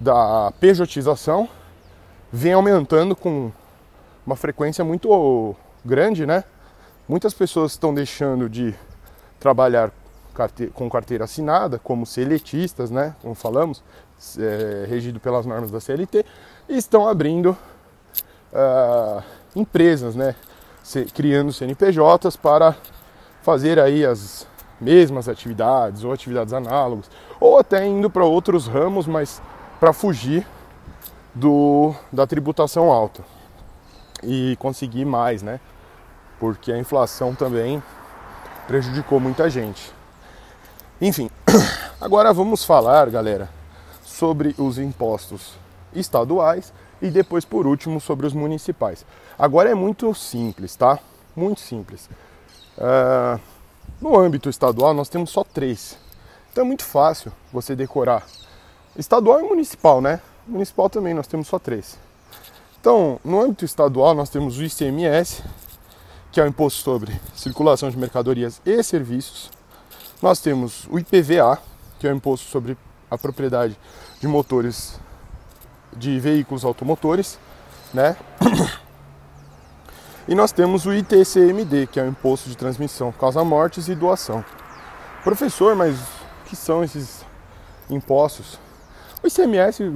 da 0.00 0.52
pejotização 0.60 1.48
vem 2.32 2.52
aumentando 2.52 3.14
com 3.14 3.50
uma 4.24 4.36
frequência 4.36 4.84
muito 4.84 5.54
grande, 5.84 6.26
né? 6.26 6.44
Muitas 7.08 7.34
pessoas 7.34 7.72
estão 7.72 7.92
deixando 7.92 8.48
de 8.48 8.74
trabalhar 9.40 9.90
com 10.72 10.88
carteira 10.88 11.24
assinada, 11.24 11.78
como 11.78 12.06
seletistas, 12.06 12.90
né? 12.90 13.14
Como 13.20 13.34
falamos, 13.34 13.82
é, 14.38 14.86
regido 14.88 15.18
pelas 15.18 15.44
normas 15.44 15.70
da 15.70 15.80
CLT, 15.80 16.24
e 16.68 16.76
estão 16.76 17.08
abrindo 17.08 17.56
uh, 18.52 19.22
empresas, 19.54 20.14
né? 20.14 20.34
Criando 21.14 21.52
CNPJs 21.52 22.36
para 22.36 22.74
fazer 23.42 23.78
aí 23.78 24.04
as 24.04 24.46
mesmas 24.80 25.28
atividades 25.28 26.04
ou 26.04 26.12
atividades 26.12 26.52
análogas, 26.52 27.10
ou 27.40 27.58
até 27.58 27.86
indo 27.86 28.08
para 28.08 28.24
outros 28.24 28.66
ramos, 28.66 29.06
mas 29.06 29.42
para 29.78 29.92
fugir 29.92 30.46
do, 31.34 31.94
da 32.12 32.26
tributação 32.26 32.90
alta 32.90 33.22
e 34.22 34.56
conseguir 34.58 35.04
mais, 35.04 35.42
né? 35.42 35.60
Porque 36.38 36.72
a 36.72 36.78
inflação 36.78 37.34
também 37.34 37.82
prejudicou 38.66 39.20
muita 39.20 39.48
gente. 39.50 39.92
Enfim, 41.00 41.30
agora 42.00 42.32
vamos 42.32 42.64
falar, 42.64 43.08
galera, 43.10 43.48
sobre 44.04 44.54
os 44.58 44.78
impostos 44.78 45.54
estaduais 45.94 46.72
e 47.00 47.10
depois, 47.10 47.44
por 47.44 47.66
último, 47.66 48.00
sobre 48.00 48.26
os 48.26 48.32
municipais. 48.32 49.04
Agora 49.38 49.70
é 49.70 49.74
muito 49.74 50.12
simples, 50.14 50.74
tá? 50.76 50.98
Muito 51.36 51.60
simples. 51.60 52.08
Uh, 52.76 53.40
no 54.00 54.18
âmbito 54.18 54.48
estadual, 54.48 54.94
nós 54.94 55.08
temos 55.08 55.30
só 55.30 55.44
três. 55.44 55.96
Então 56.50 56.64
é 56.64 56.66
muito 56.66 56.84
fácil 56.84 57.32
você 57.52 57.74
decorar. 57.76 58.26
Estadual 58.96 59.40
e 59.40 59.44
municipal, 59.44 60.00
né? 60.00 60.20
Municipal 60.46 60.88
também 60.90 61.14
nós 61.14 61.26
temos 61.26 61.46
só 61.48 61.58
três. 61.58 61.98
Então, 62.80 63.20
no 63.24 63.40
âmbito 63.40 63.64
estadual, 63.64 64.14
nós 64.14 64.30
temos 64.30 64.58
o 64.58 64.62
ICMS, 64.62 65.42
que 66.30 66.40
é 66.40 66.44
o 66.44 66.46
Imposto 66.46 66.82
sobre 66.82 67.20
Circulação 67.34 67.90
de 67.90 67.96
Mercadorias 67.96 68.60
e 68.64 68.82
Serviços. 68.82 69.50
Nós 70.22 70.40
temos 70.40 70.86
o 70.88 70.98
IPVA, 70.98 71.60
que 71.98 72.06
é 72.06 72.12
o 72.12 72.16
Imposto 72.16 72.48
sobre 72.48 72.76
a 73.10 73.18
Propriedade 73.18 73.76
de 74.20 74.28
Motores 74.28 74.98
de 75.96 76.18
Veículos 76.20 76.64
Automotores, 76.64 77.38
né? 77.92 78.16
E 80.28 80.34
nós 80.34 80.52
temos 80.52 80.84
o 80.84 80.92
ITCMD, 80.92 81.86
que 81.86 81.98
é 81.98 82.02
o 82.02 82.06
Imposto 82.06 82.50
de 82.50 82.56
Transmissão, 82.56 83.10
Causa 83.12 83.42
Mortes 83.42 83.88
e 83.88 83.94
Doação. 83.94 84.44
Professor, 85.24 85.74
mas 85.74 85.98
que 86.44 86.54
são 86.54 86.84
esses 86.84 87.24
impostos? 87.88 88.58
O 89.22 89.26
ICMS 89.26 89.90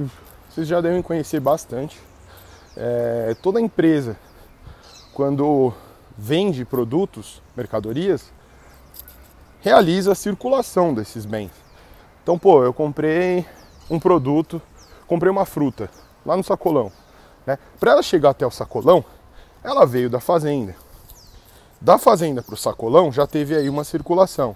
vocês 0.53 0.67
já 0.67 0.81
devem 0.81 1.01
conhecer 1.01 1.39
bastante. 1.39 1.99
É, 2.77 3.35
toda 3.41 3.59
empresa, 3.59 4.15
quando 5.13 5.73
vende 6.17 6.63
produtos, 6.63 7.41
mercadorias, 7.55 8.31
realiza 9.61 10.11
a 10.11 10.15
circulação 10.15 10.93
desses 10.93 11.25
bens. 11.25 11.51
Então, 12.21 12.37
pô, 12.37 12.63
eu 12.63 12.71
comprei 12.71 13.45
um 13.89 13.99
produto, 13.99 14.61
comprei 15.13 15.31
uma 15.31 15.45
fruta 15.45 15.91
lá 16.25 16.35
no 16.35 16.43
sacolão. 16.43 16.91
Né? 17.45 17.59
Para 17.79 17.91
ela 17.91 18.01
chegar 18.01 18.31
até 18.31 18.47
o 18.47 18.49
sacolão, 18.49 19.05
ela 19.63 19.85
veio 19.85 20.09
da 20.09 20.19
fazenda. 20.19 20.75
Da 21.79 21.99
fazenda 21.99 22.41
para 22.41 22.55
o 22.55 22.57
sacolão 22.57 23.11
já 23.11 23.27
teve 23.27 23.55
aí 23.55 23.69
uma 23.69 23.83
circulação. 23.83 24.55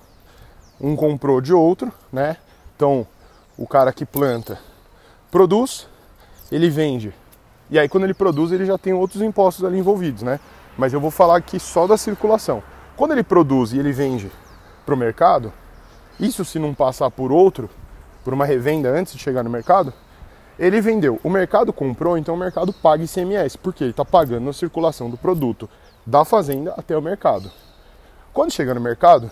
Um 0.82 0.96
comprou 0.96 1.42
de 1.42 1.54
outro, 1.54 1.94
né? 2.12 2.38
Então, 2.76 3.06
o 3.56 3.68
cara 3.68 3.94
que 3.94 4.04
planta 4.04 4.58
produz, 5.30 5.88
ele 6.52 6.72
vende. 6.72 7.14
E 7.70 7.78
aí 7.78 7.88
quando 7.88 8.06
ele 8.06 8.14
produz, 8.16 8.52
ele 8.52 8.66
já 8.66 8.80
tem 8.80 8.94
outros 8.94 9.22
impostos 9.22 9.64
ali 9.64 9.78
envolvidos, 9.78 10.24
né? 10.24 10.40
Mas 10.76 10.92
eu 10.92 11.00
vou 11.00 11.12
falar 11.12 11.38
aqui 11.38 11.60
só 11.60 11.86
da 11.86 11.98
circulação. 11.98 12.64
Quando 12.96 13.12
ele 13.12 13.24
produz 13.24 13.74
e 13.74 13.78
ele 13.78 13.92
vende 13.92 14.32
para 14.86 14.96
o 14.96 14.98
mercado, 14.98 15.54
isso 16.20 16.44
se 16.44 16.58
não 16.58 16.74
passar 16.74 17.12
por 17.12 17.32
outro, 17.32 17.70
por 18.24 18.34
uma 18.34 18.46
revenda 18.46 18.90
antes 18.90 19.14
de 19.14 19.20
chegar 19.20 19.44
no 19.44 19.50
mercado, 19.52 19.94
ele 20.58 20.82
vendeu. 20.82 21.20
O 21.24 21.30
mercado 21.30 21.72
comprou, 21.72 22.18
então 22.18 22.36
o 22.36 22.38
mercado 22.38 22.74
paga 22.74 23.04
ICMS, 23.04 23.58
porque 23.58 23.84
ele 23.84 23.92
está 23.92 24.04
pagando 24.04 24.50
a 24.50 24.54
circulação 24.54 25.10
do 25.10 25.18
produto 25.18 25.70
da 26.06 26.24
fazenda 26.26 26.74
até 26.78 26.98
o 26.98 27.02
mercado. 27.02 27.52
Quando 28.34 28.52
chega 28.52 28.74
no 28.74 28.82
mercado, 28.82 29.30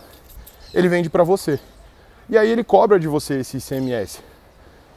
ele 0.72 0.88
vende 0.88 1.08
para 1.08 1.24
você. 1.24 1.58
E 2.28 2.36
aí 2.36 2.50
ele 2.50 2.64
cobra 2.64 2.98
de 2.98 3.08
você 3.08 3.40
esse 3.40 3.58
ICMS. 3.58 4.20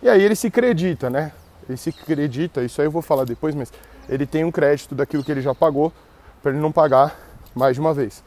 E 0.01 0.09
aí 0.09 0.21
ele 0.21 0.35
se 0.35 0.47
acredita, 0.47 1.09
né? 1.09 1.31
Ele 1.67 1.77
se 1.77 1.89
acredita, 1.89 2.63
isso 2.63 2.81
aí 2.81 2.87
eu 2.87 2.91
vou 2.91 3.01
falar 3.01 3.25
depois, 3.25 3.53
mas 3.53 3.71
ele 4.07 4.25
tem 4.25 4.43
um 4.43 4.51
crédito 4.51 4.95
daquilo 4.95 5.23
que 5.23 5.31
ele 5.31 5.41
já 5.41 5.53
pagou 5.53 5.93
para 6.41 6.51
ele 6.51 6.59
não 6.59 6.71
pagar 6.71 7.15
mais 7.53 7.75
de 7.75 7.81
uma 7.81 7.93
vez. 7.93 8.23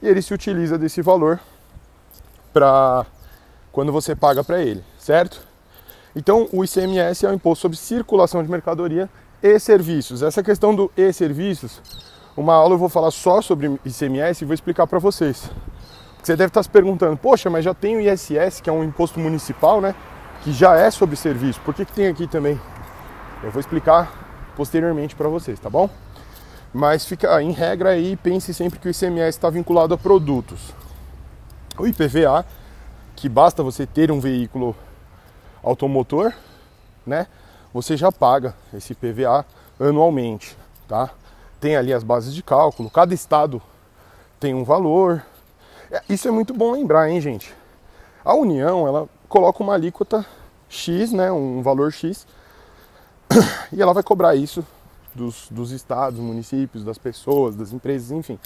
E 0.00 0.08
ele 0.08 0.22
se 0.22 0.32
utiliza 0.32 0.78
desse 0.78 1.02
valor 1.02 1.40
para 2.52 3.04
quando 3.70 3.92
você 3.92 4.16
paga 4.16 4.42
para 4.42 4.62
ele, 4.62 4.82
certo? 4.98 5.46
Então, 6.18 6.48
o 6.50 6.64
ICMS 6.64 7.26
é 7.26 7.28
o 7.28 7.34
imposto 7.34 7.60
sobre 7.60 7.76
circulação 7.76 8.42
de 8.42 8.50
mercadoria 8.50 9.06
e 9.42 9.58
serviços. 9.60 10.22
Essa 10.22 10.42
questão 10.42 10.74
do 10.74 10.90
e 10.96 11.12
serviços, 11.12 11.82
uma 12.34 12.54
aula 12.54 12.72
eu 12.72 12.78
vou 12.78 12.88
falar 12.88 13.10
só 13.10 13.42
sobre 13.42 13.78
ICMS 13.84 14.42
e 14.42 14.46
vou 14.46 14.54
explicar 14.54 14.86
para 14.86 14.98
vocês. 14.98 15.50
Você 16.22 16.34
deve 16.34 16.48
estar 16.48 16.62
se 16.62 16.70
perguntando, 16.70 17.18
poxa, 17.18 17.50
mas 17.50 17.62
já 17.62 17.74
tem 17.74 17.98
o 17.98 18.00
ISS, 18.00 18.62
que 18.62 18.70
é 18.70 18.72
um 18.72 18.82
imposto 18.82 19.20
municipal, 19.20 19.78
né? 19.82 19.94
Que 20.42 20.54
já 20.54 20.74
é 20.74 20.90
sobre 20.90 21.16
serviço. 21.16 21.60
Por 21.60 21.74
que, 21.74 21.84
que 21.84 21.92
tem 21.92 22.06
aqui 22.06 22.26
também? 22.26 22.58
Eu 23.42 23.50
vou 23.50 23.60
explicar 23.60 24.10
posteriormente 24.56 25.14
para 25.14 25.28
vocês, 25.28 25.60
tá 25.60 25.68
bom? 25.68 25.90
Mas 26.72 27.04
fica 27.04 27.42
em 27.42 27.52
regra 27.52 27.90
aí, 27.90 28.16
pense 28.16 28.54
sempre 28.54 28.78
que 28.78 28.88
o 28.88 28.90
ICMS 28.90 29.36
está 29.36 29.50
vinculado 29.50 29.92
a 29.92 29.98
produtos. 29.98 30.74
O 31.78 31.86
IPVA, 31.86 32.46
que 33.14 33.28
basta 33.28 33.62
você 33.62 33.86
ter 33.86 34.10
um 34.10 34.18
veículo 34.18 34.74
automotor, 35.66 36.32
né? 37.04 37.26
Você 37.74 37.96
já 37.96 38.12
paga 38.12 38.54
esse 38.72 38.92
IPVA 38.92 39.44
anualmente, 39.78 40.56
tá? 40.88 41.10
Tem 41.60 41.76
ali 41.76 41.92
as 41.92 42.04
bases 42.04 42.34
de 42.34 42.42
cálculo, 42.42 42.88
cada 42.88 43.12
estado 43.12 43.60
tem 44.38 44.54
um 44.54 44.64
valor. 44.64 45.22
É, 45.90 46.00
isso 46.08 46.28
é 46.28 46.30
muito 46.30 46.54
bom 46.54 46.72
lembrar, 46.72 47.10
hein, 47.10 47.20
gente? 47.20 47.52
A 48.24 48.34
União, 48.34 48.86
ela 48.86 49.08
coloca 49.28 49.62
uma 49.62 49.74
alíquota 49.74 50.24
X, 50.68 51.12
né, 51.12 51.30
um 51.32 51.62
valor 51.62 51.92
X, 51.92 52.26
e 53.72 53.82
ela 53.82 53.92
vai 53.92 54.02
cobrar 54.02 54.34
isso 54.34 54.64
dos, 55.14 55.48
dos 55.50 55.70
estados, 55.70 56.20
municípios, 56.20 56.84
das 56.84 56.98
pessoas, 56.98 57.56
das 57.56 57.72
empresas, 57.72 58.10
enfim. 58.10 58.38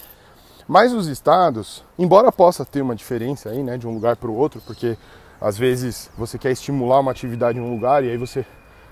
Mas 0.67 0.93
os 0.93 1.07
estados, 1.07 1.83
embora 1.97 2.31
possa 2.31 2.63
ter 2.63 2.81
uma 2.81 2.95
diferença 2.95 3.49
aí, 3.49 3.61
né, 3.63 3.77
de 3.77 3.87
um 3.87 3.93
lugar 3.93 4.15
para 4.15 4.29
o 4.29 4.35
outro, 4.35 4.61
porque 4.65 4.97
às 5.41 5.57
vezes 5.57 6.09
você 6.15 6.37
quer 6.37 6.51
estimular 6.51 6.99
uma 6.99 7.09
atividade 7.09 7.57
em 7.57 7.61
um 7.61 7.71
lugar 7.71 8.03
e 8.03 8.11
aí 8.11 8.17
você 8.17 8.45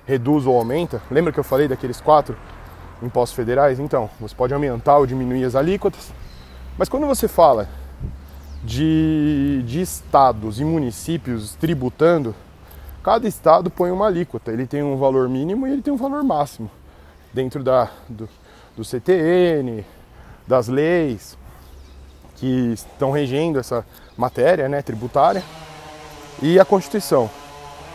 reduz 0.07 0.47
ou 0.47 0.57
aumenta. 0.57 0.99
Lembra 1.11 1.31
que 1.31 1.39
eu 1.39 1.43
falei 1.43 1.67
daqueles 1.67 2.01
quatro 2.01 2.35
impostos 3.03 3.35
federais? 3.35 3.79
Então, 3.79 4.09
você 4.19 4.33
pode 4.33 4.51
aumentar 4.51 4.97
ou 4.97 5.05
diminuir 5.05 5.45
as 5.45 5.55
alíquotas. 5.55 6.11
Mas 6.75 6.89
quando 6.89 7.05
você 7.05 7.27
fala 7.27 7.69
de, 8.63 9.61
de 9.63 9.79
estados 9.79 10.59
e 10.59 10.65
municípios 10.65 11.53
tributando, 11.53 12.33
cada 13.03 13.27
estado 13.27 13.69
põe 13.69 13.91
uma 13.91 14.07
alíquota. 14.07 14.51
Ele 14.51 14.65
tem 14.65 14.81
um 14.81 14.97
valor 14.97 15.29
mínimo 15.29 15.67
e 15.67 15.71
ele 15.71 15.83
tem 15.83 15.93
um 15.93 15.97
valor 15.97 16.23
máximo 16.23 16.71
dentro 17.31 17.63
da, 17.63 17.91
do, 18.09 18.27
do 18.75 18.83
CTN, 18.83 19.85
das 20.47 20.67
leis 20.67 21.37
que 22.37 22.73
estão 22.73 23.11
regendo 23.11 23.59
essa 23.59 23.85
matéria 24.17 24.67
né, 24.67 24.81
tributária 24.81 25.43
e 26.41 26.59
a 26.59 26.65
Constituição. 26.65 27.29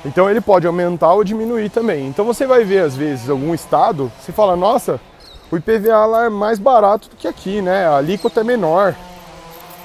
Então 0.05 0.29
ele 0.29 0.41
pode 0.41 0.67
aumentar 0.67 1.13
ou 1.15 1.25
diminuir 1.25 1.71
também. 1.71 2.07
Então 2.07 2.25
você 2.25 2.47
vai 2.47 2.65
ver 2.65 2.81
às 2.81 2.95
vezes 2.95 3.31
algum 3.31 3.55
estado, 3.55 4.13
você 4.21 4.33
fala, 4.33 4.55
nossa, 4.55 5.01
o 5.51 5.57
IPVA 5.57 6.05
lá 6.05 6.25
é 6.27 6.29
mais 6.29 6.59
barato 6.59 7.09
do 7.09 7.17
que 7.17 7.27
aqui, 7.27 7.63
né? 7.63 7.87
A 7.87 7.97
alíquota 7.97 8.41
é 8.41 8.45
menor. 8.45 8.95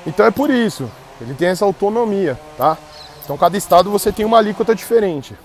Então 0.06 0.26
é 0.26 0.32
por 0.32 0.50
isso, 0.50 0.90
ele 1.22 1.34
tem 1.34 1.48
essa 1.48 1.64
autonomia, 1.64 2.38
tá? 2.58 2.78
Então 3.24 3.38
cada 3.38 3.58
estado 3.58 3.90
você 3.90 4.12
tem 4.12 4.26
uma 4.26 4.38
alíquota 4.38 4.76
diferente. 4.76 5.36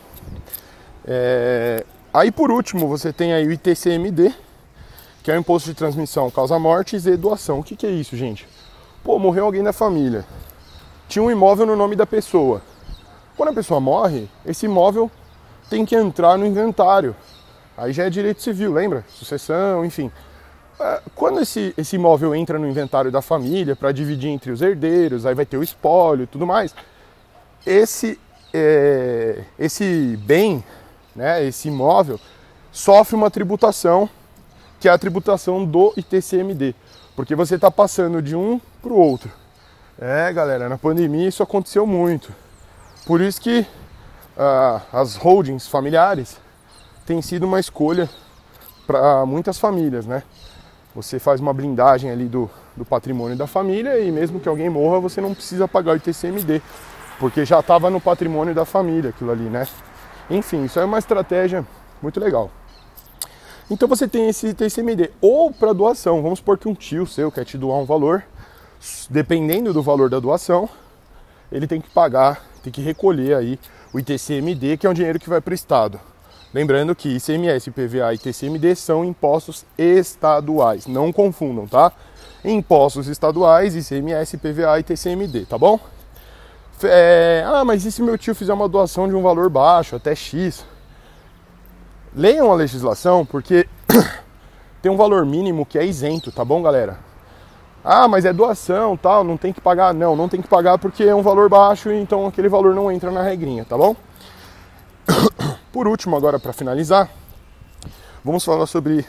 É... 1.06 1.84
Aí 2.12 2.32
por 2.32 2.50
último 2.50 2.88
você 2.88 3.12
tem 3.12 3.32
aí 3.32 3.46
o 3.46 3.52
ITCMD, 3.52 4.34
que 5.22 5.30
é 5.30 5.36
o 5.36 5.38
imposto 5.38 5.68
de 5.68 5.74
transmissão 5.74 6.30
causa 6.30 6.58
mortes 6.58 7.06
e 7.06 7.16
doação. 7.16 7.60
O 7.60 7.62
que, 7.62 7.76
que 7.76 7.86
é 7.86 7.90
isso, 7.90 8.16
gente? 8.16 8.48
Pô, 9.04 9.18
morreu 9.18 9.44
alguém 9.44 9.62
da 9.62 9.72
família. 9.72 10.24
tinha 11.08 11.22
um 11.22 11.30
imóvel 11.30 11.66
no 11.66 11.76
nome 11.76 11.94
da 11.94 12.06
pessoa. 12.06 12.62
Quando 13.44 13.52
a 13.52 13.60
pessoa 13.60 13.78
morre, 13.78 14.26
esse 14.46 14.64
imóvel 14.64 15.10
tem 15.68 15.84
que 15.84 15.94
entrar 15.94 16.38
no 16.38 16.46
inventário. 16.46 17.14
Aí 17.76 17.92
já 17.92 18.04
é 18.04 18.08
direito 18.08 18.40
civil, 18.40 18.72
lembra? 18.72 19.04
Sucessão, 19.06 19.84
enfim. 19.84 20.10
É, 20.80 21.02
quando 21.14 21.40
esse, 21.40 21.74
esse 21.76 21.96
imóvel 21.96 22.34
entra 22.34 22.58
no 22.58 22.66
inventário 22.66 23.12
da 23.12 23.20
família 23.20 23.76
para 23.76 23.92
dividir 23.92 24.30
entre 24.30 24.50
os 24.50 24.62
herdeiros, 24.62 25.26
aí 25.26 25.34
vai 25.34 25.44
ter 25.44 25.58
o 25.58 25.62
espólio 25.62 26.22
e 26.22 26.26
tudo 26.26 26.46
mais, 26.46 26.74
esse, 27.66 28.18
é, 28.54 29.44
esse 29.58 30.18
bem, 30.24 30.64
né, 31.14 31.44
esse 31.44 31.68
imóvel, 31.68 32.18
sofre 32.72 33.14
uma 33.14 33.30
tributação, 33.30 34.08
que 34.80 34.88
é 34.88 34.90
a 34.90 34.96
tributação 34.96 35.66
do 35.66 35.92
ITCMD, 35.98 36.74
porque 37.14 37.34
você 37.34 37.56
está 37.56 37.70
passando 37.70 38.22
de 38.22 38.34
um 38.34 38.58
para 38.80 38.90
o 38.90 38.96
outro. 38.96 39.30
É, 40.00 40.32
galera, 40.32 40.66
na 40.66 40.78
pandemia 40.78 41.28
isso 41.28 41.42
aconteceu 41.42 41.86
muito. 41.86 42.32
Por 43.06 43.20
isso 43.20 43.40
que 43.40 43.66
ah, 44.36 44.80
as 44.92 45.16
holdings 45.16 45.68
familiares 45.68 46.38
têm 47.04 47.20
sido 47.20 47.44
uma 47.44 47.60
escolha 47.60 48.08
para 48.86 49.26
muitas 49.26 49.58
famílias, 49.58 50.06
né? 50.06 50.22
Você 50.94 51.18
faz 51.18 51.40
uma 51.40 51.52
blindagem 51.52 52.10
ali 52.10 52.26
do, 52.26 52.48
do 52.76 52.84
patrimônio 52.84 53.36
da 53.36 53.46
família 53.46 53.98
e 53.98 54.10
mesmo 54.10 54.40
que 54.40 54.48
alguém 54.48 54.70
morra, 54.70 55.00
você 55.00 55.20
não 55.20 55.34
precisa 55.34 55.68
pagar 55.68 55.92
o 55.92 55.96
ITCMD, 55.96 56.62
porque 57.18 57.44
já 57.44 57.60
estava 57.60 57.90
no 57.90 58.00
patrimônio 58.00 58.54
da 58.54 58.64
família 58.64 59.10
aquilo 59.10 59.32
ali, 59.32 59.50
né? 59.50 59.66
Enfim, 60.30 60.64
isso 60.64 60.80
é 60.80 60.84
uma 60.84 60.98
estratégia 60.98 61.66
muito 62.00 62.18
legal. 62.18 62.50
Então 63.70 63.88
você 63.88 64.06
tem 64.06 64.28
esse 64.28 64.48
ITCMD 64.48 65.10
ou 65.20 65.50
para 65.52 65.72
doação. 65.72 66.22
Vamos 66.22 66.38
supor 66.38 66.56
que 66.58 66.68
um 66.68 66.74
tio 66.74 67.06
seu 67.06 67.30
quer 67.30 67.44
te 67.44 67.58
doar 67.58 67.78
um 67.78 67.84
valor, 67.84 68.24
dependendo 69.10 69.72
do 69.72 69.82
valor 69.82 70.08
da 70.08 70.20
doação, 70.20 70.68
ele 71.50 71.66
tem 71.66 71.80
que 71.80 71.90
pagar, 71.90 72.42
tem 72.64 72.72
que 72.72 72.80
recolher 72.80 73.36
aí 73.36 73.58
o 73.92 73.98
ITCMD, 73.98 74.78
que 74.78 74.86
é 74.86 74.90
um 74.90 74.94
dinheiro 74.94 75.18
que 75.18 75.28
vai 75.28 75.40
para 75.40 75.52
o 75.52 75.54
Estado. 75.54 76.00
Lembrando 76.52 76.94
que 76.94 77.16
ICMS, 77.16 77.68
IPVA 77.68 78.12
e 78.12 78.16
ITCMD 78.16 78.74
são 78.74 79.04
impostos 79.04 79.66
estaduais, 79.76 80.86
não 80.86 81.12
confundam, 81.12 81.66
tá? 81.66 81.92
Impostos 82.42 83.06
estaduais, 83.06 83.76
ICMS, 83.76 84.36
IPVA 84.36 84.78
e 84.78 84.80
ITCMD, 84.80 85.46
tá 85.46 85.58
bom? 85.58 85.78
É, 86.82 87.44
ah, 87.46 87.64
mas 87.64 87.84
e 87.84 87.92
se 87.92 88.02
meu 88.02 88.16
tio 88.16 88.34
fizer 88.34 88.52
uma 88.52 88.68
doação 88.68 89.08
de 89.08 89.14
um 89.14 89.22
valor 89.22 89.50
baixo, 89.50 89.96
até 89.96 90.14
X? 90.14 90.64
Leiam 92.14 92.50
a 92.50 92.54
legislação, 92.54 93.26
porque 93.26 93.68
tem 94.80 94.90
um 94.90 94.96
valor 94.96 95.26
mínimo 95.26 95.66
que 95.66 95.78
é 95.78 95.84
isento, 95.84 96.32
tá 96.32 96.44
bom, 96.44 96.62
galera? 96.62 96.98
Ah, 97.84 98.08
mas 98.08 98.24
é 98.24 98.32
doação, 98.32 98.96
tal, 98.96 99.22
não 99.22 99.36
tem 99.36 99.52
que 99.52 99.60
pagar. 99.60 99.92
Não, 99.92 100.16
não 100.16 100.26
tem 100.26 100.40
que 100.40 100.48
pagar 100.48 100.78
porque 100.78 101.04
é 101.04 101.14
um 101.14 101.20
valor 101.20 101.50
baixo, 101.50 101.92
então 101.92 102.26
aquele 102.26 102.48
valor 102.48 102.74
não 102.74 102.90
entra 102.90 103.10
na 103.10 103.22
regrinha, 103.22 103.62
tá 103.64 103.76
bom? 103.76 103.94
Por 105.70 105.86
último, 105.86 106.16
agora 106.16 106.38
para 106.40 106.54
finalizar, 106.54 107.10
vamos 108.24 108.42
falar 108.42 108.66
sobre 108.66 109.04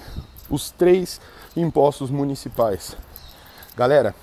os 0.49 0.71
três 0.71 1.21
impostos 1.55 2.11
municipais. 2.11 2.97
Galera, 3.77 4.13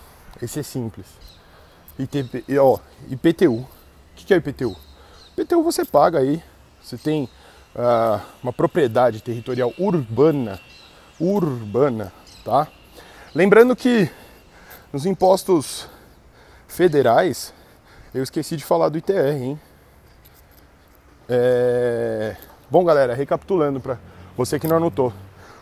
esse 0.43 0.61
é 0.61 0.63
simples. 0.63 1.07
ITP, 1.99 2.45
ó, 2.59 2.79
IPTU. 3.09 3.55
O 3.55 3.67
que 4.15 4.35
é 4.35 4.37
IPTU? 4.37 4.77
IPTU 5.37 5.63
você 5.63 5.83
paga 5.83 6.19
aí. 6.19 6.43
Você 6.83 6.99
tem 6.99 7.25
uh, 7.75 8.21
uma 8.43 8.53
propriedade 8.53 9.23
territorial 9.23 9.73
urbana, 9.79 10.61
urbana, 11.19 12.13
tá? 12.45 12.69
Lembrando 13.35 13.75
que 13.75 14.11
nos 14.93 15.07
impostos 15.07 15.89
federais, 16.69 17.55
eu 18.15 18.23
esqueci 18.23 18.57
de 18.57 18.65
falar 18.65 18.91
do 18.91 18.99
ITR, 18.99 19.43
hein? 19.43 19.61
É... 21.29 22.37
Bom, 22.71 22.85
galera, 22.85 23.15
recapitulando 23.15 23.81
para 23.81 23.99
você 24.37 24.59
que 24.59 24.69
não 24.69 24.77
anotou. 24.77 25.13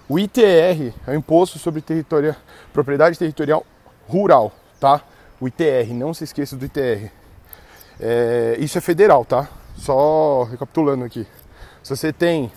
O 0.09 0.19
ITR 0.19 0.93
é 1.07 1.11
o 1.13 1.15
Imposto 1.15 1.59
sobre 1.59 1.81
territoria... 1.81 2.37
Propriedade 2.73 3.17
Territorial 3.17 3.65
Rural, 4.09 4.53
tá? 4.81 5.01
O 5.41 5.47
ITR, 5.47 5.93
não 5.95 6.13
se 6.13 6.25
esqueça 6.25 6.57
do 6.57 6.65
ITR. 6.65 7.13
É... 8.01 8.57
Isso 8.59 8.79
é 8.79 8.81
federal, 8.81 9.25
tá? 9.25 9.49
Só 9.77 10.43
recapitulando 10.45 11.05
aqui. 11.05 11.25
Se 11.83 11.95
você 11.95 12.13
tem 12.13 12.51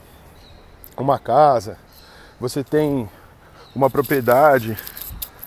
uma 0.98 1.20
casa, 1.20 1.78
você 2.40 2.64
tem 2.64 3.08
uma 3.76 3.90
propriedade 3.90 4.76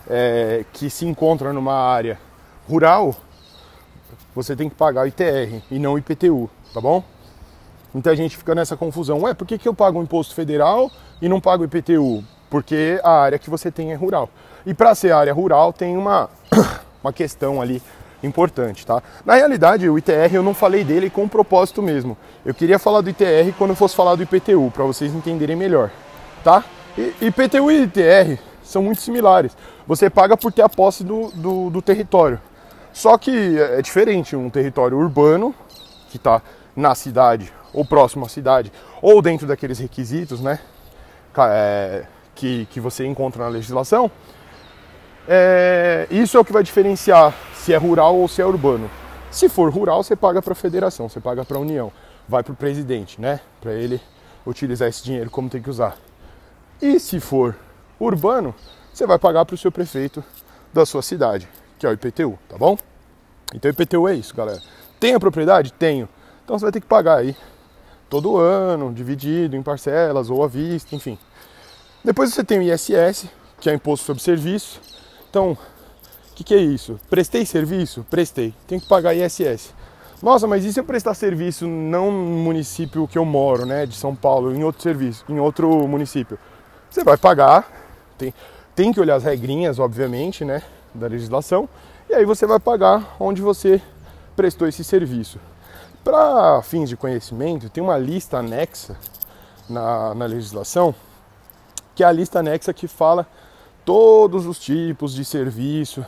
é, 0.08 0.64
que 0.72 0.88
se 0.88 1.06
encontra 1.06 1.52
numa 1.52 1.74
área 1.74 2.18
rural, 2.68 3.14
você 4.34 4.54
tem 4.54 4.68
que 4.68 4.74
pagar 4.74 5.04
o 5.04 5.06
ITR 5.06 5.62
e 5.70 5.78
não 5.78 5.94
o 5.94 5.98
IPTU, 5.98 6.50
tá 6.72 6.80
bom? 6.80 7.02
Muita 7.92 8.14
gente 8.14 8.36
fica 8.36 8.54
nessa 8.54 8.76
confusão. 8.76 9.22
Ué, 9.22 9.32
por 9.32 9.46
que, 9.46 9.56
que 9.56 9.66
eu 9.66 9.74
pago 9.74 9.98
o 9.98 10.02
imposto 10.02 10.34
federal 10.34 10.90
e 11.20 11.28
não 11.28 11.40
pago 11.40 11.62
o 11.62 11.66
IPTU? 11.66 12.22
Porque 12.50 13.00
a 13.02 13.22
área 13.22 13.38
que 13.38 13.48
você 13.48 13.70
tem 13.70 13.92
é 13.92 13.94
rural. 13.94 14.28
E 14.66 14.74
para 14.74 14.94
ser 14.94 15.12
área 15.12 15.32
rural 15.32 15.72
tem 15.72 15.96
uma, 15.96 16.28
uma 17.02 17.12
questão 17.12 17.62
ali 17.62 17.82
importante, 18.22 18.84
tá? 18.84 19.02
Na 19.24 19.34
realidade, 19.34 19.88
o 19.88 19.98
ITR 19.98 20.34
eu 20.34 20.42
não 20.42 20.52
falei 20.52 20.84
dele 20.84 21.08
com 21.08 21.28
propósito 21.28 21.82
mesmo. 21.82 22.16
Eu 22.44 22.54
queria 22.54 22.78
falar 22.78 23.00
do 23.00 23.10
ITR 23.10 23.52
quando 23.56 23.70
eu 23.70 23.76
fosse 23.76 23.96
falar 23.96 24.14
do 24.14 24.22
IPTU, 24.22 24.70
para 24.74 24.84
vocês 24.84 25.14
entenderem 25.14 25.56
melhor, 25.56 25.90
tá? 26.44 26.64
E, 26.98 27.14
IPTU 27.22 27.70
e 27.70 27.82
ITR 27.82 28.38
são 28.62 28.82
muito 28.82 29.00
similares. 29.00 29.56
Você 29.86 30.10
paga 30.10 30.36
por 30.36 30.52
ter 30.52 30.62
a 30.62 30.68
posse 30.68 31.04
do, 31.04 31.30
do, 31.32 31.70
do 31.70 31.82
território. 31.82 32.40
Só 32.92 33.16
que 33.18 33.58
é 33.58 33.80
diferente 33.82 34.34
um 34.34 34.50
território 34.50 34.98
urbano, 34.98 35.54
que 36.10 36.16
está 36.16 36.42
na 36.74 36.94
cidade, 36.94 37.52
ou 37.72 37.84
próximo 37.84 38.24
à 38.24 38.28
cidade, 38.28 38.72
ou 39.02 39.20
dentro 39.20 39.46
daqueles 39.46 39.78
requisitos 39.78 40.40
né, 40.40 40.58
é, 41.38 42.04
que, 42.34 42.66
que 42.66 42.80
você 42.80 43.06
encontra 43.06 43.44
na 43.44 43.50
legislação. 43.50 44.10
É, 45.28 46.06
isso 46.10 46.36
é 46.36 46.40
o 46.40 46.44
que 46.44 46.52
vai 46.52 46.62
diferenciar 46.62 47.34
se 47.54 47.72
é 47.72 47.76
rural 47.76 48.16
ou 48.16 48.28
se 48.28 48.40
é 48.40 48.46
urbano. 48.46 48.90
Se 49.30 49.48
for 49.48 49.70
rural, 49.70 50.02
você 50.02 50.16
paga 50.16 50.40
para 50.40 50.52
a 50.52 50.56
federação, 50.56 51.08
você 51.08 51.20
paga 51.20 51.44
para 51.44 51.58
a 51.58 51.60
União, 51.60 51.92
vai 52.28 52.42
para 52.42 52.52
o 52.52 52.56
presidente, 52.56 53.20
né? 53.20 53.40
Para 53.60 53.74
ele 53.74 54.00
utilizar 54.46 54.88
esse 54.88 55.04
dinheiro 55.04 55.28
como 55.30 55.50
tem 55.50 55.60
que 55.60 55.68
usar. 55.68 55.96
E 56.80 56.98
se 57.00 57.20
for 57.20 57.56
urbano, 57.98 58.54
você 58.96 59.06
vai 59.06 59.18
pagar 59.18 59.44
para 59.44 59.54
o 59.54 59.58
seu 59.58 59.70
prefeito 59.70 60.24
da 60.72 60.86
sua 60.86 61.02
cidade, 61.02 61.46
que 61.78 61.84
é 61.84 61.90
o 61.90 61.92
IPTU, 61.92 62.38
tá 62.48 62.56
bom? 62.56 62.78
Então 63.54 63.70
IPTU 63.70 64.08
é 64.08 64.14
isso, 64.14 64.34
galera. 64.34 64.62
Tem 64.98 65.12
a 65.12 65.20
propriedade? 65.20 65.70
Tenho. 65.70 66.08
Então 66.42 66.58
você 66.58 66.64
vai 66.64 66.72
ter 66.72 66.80
que 66.80 66.86
pagar 66.86 67.18
aí 67.18 67.36
todo 68.08 68.38
ano, 68.38 68.90
dividido 68.94 69.54
em 69.54 69.62
parcelas 69.62 70.30
ou 70.30 70.42
à 70.42 70.48
vista, 70.48 70.96
enfim. 70.96 71.18
Depois 72.02 72.32
você 72.32 72.42
tem 72.42 72.58
o 72.58 72.62
ISS, 72.62 73.28
que 73.60 73.68
é 73.68 73.74
Imposto 73.74 74.06
sobre 74.06 74.22
Serviço. 74.22 74.80
Então, 75.28 75.52
o 75.52 76.34
que, 76.34 76.42
que 76.42 76.54
é 76.54 76.58
isso? 76.58 76.98
Prestei 77.10 77.44
serviço? 77.44 78.06
Prestei. 78.08 78.54
Tem 78.66 78.80
que 78.80 78.88
pagar 78.88 79.12
ISS. 79.12 79.74
Nossa, 80.22 80.46
mas 80.46 80.64
e 80.64 80.72
se 80.72 80.80
eu 80.80 80.84
prestar 80.84 81.12
serviço 81.12 81.66
não 81.66 82.10
no 82.10 82.36
município 82.38 83.06
que 83.06 83.18
eu 83.18 83.26
moro, 83.26 83.66
né, 83.66 83.84
de 83.84 83.94
São 83.94 84.16
Paulo, 84.16 84.54
em 84.54 84.64
outro 84.64 84.82
serviço, 84.82 85.22
em 85.28 85.38
outro 85.38 85.86
município? 85.86 86.38
Você 86.88 87.04
vai 87.04 87.18
pagar, 87.18 87.70
tem, 88.16 88.32
tem 88.76 88.92
que 88.92 89.00
olhar 89.00 89.16
as 89.16 89.24
regrinhas, 89.24 89.78
obviamente, 89.78 90.44
né, 90.44 90.62
da 90.94 91.06
legislação, 91.06 91.66
e 92.08 92.14
aí 92.14 92.26
você 92.26 92.46
vai 92.46 92.60
pagar 92.60 93.16
onde 93.18 93.40
você 93.40 93.80
prestou 94.36 94.68
esse 94.68 94.84
serviço. 94.84 95.40
Para 96.04 96.62
fins 96.62 96.88
de 96.88 96.96
conhecimento, 96.96 97.70
tem 97.70 97.82
uma 97.82 97.98
lista 97.98 98.36
anexa 98.36 98.96
na, 99.68 100.14
na 100.14 100.26
legislação, 100.26 100.94
que 101.94 102.04
é 102.04 102.06
a 102.06 102.12
lista 102.12 102.38
anexa 102.38 102.72
que 102.72 102.86
fala 102.86 103.26
todos 103.84 104.46
os 104.46 104.58
tipos 104.58 105.14
de 105.14 105.24
serviço, 105.24 106.04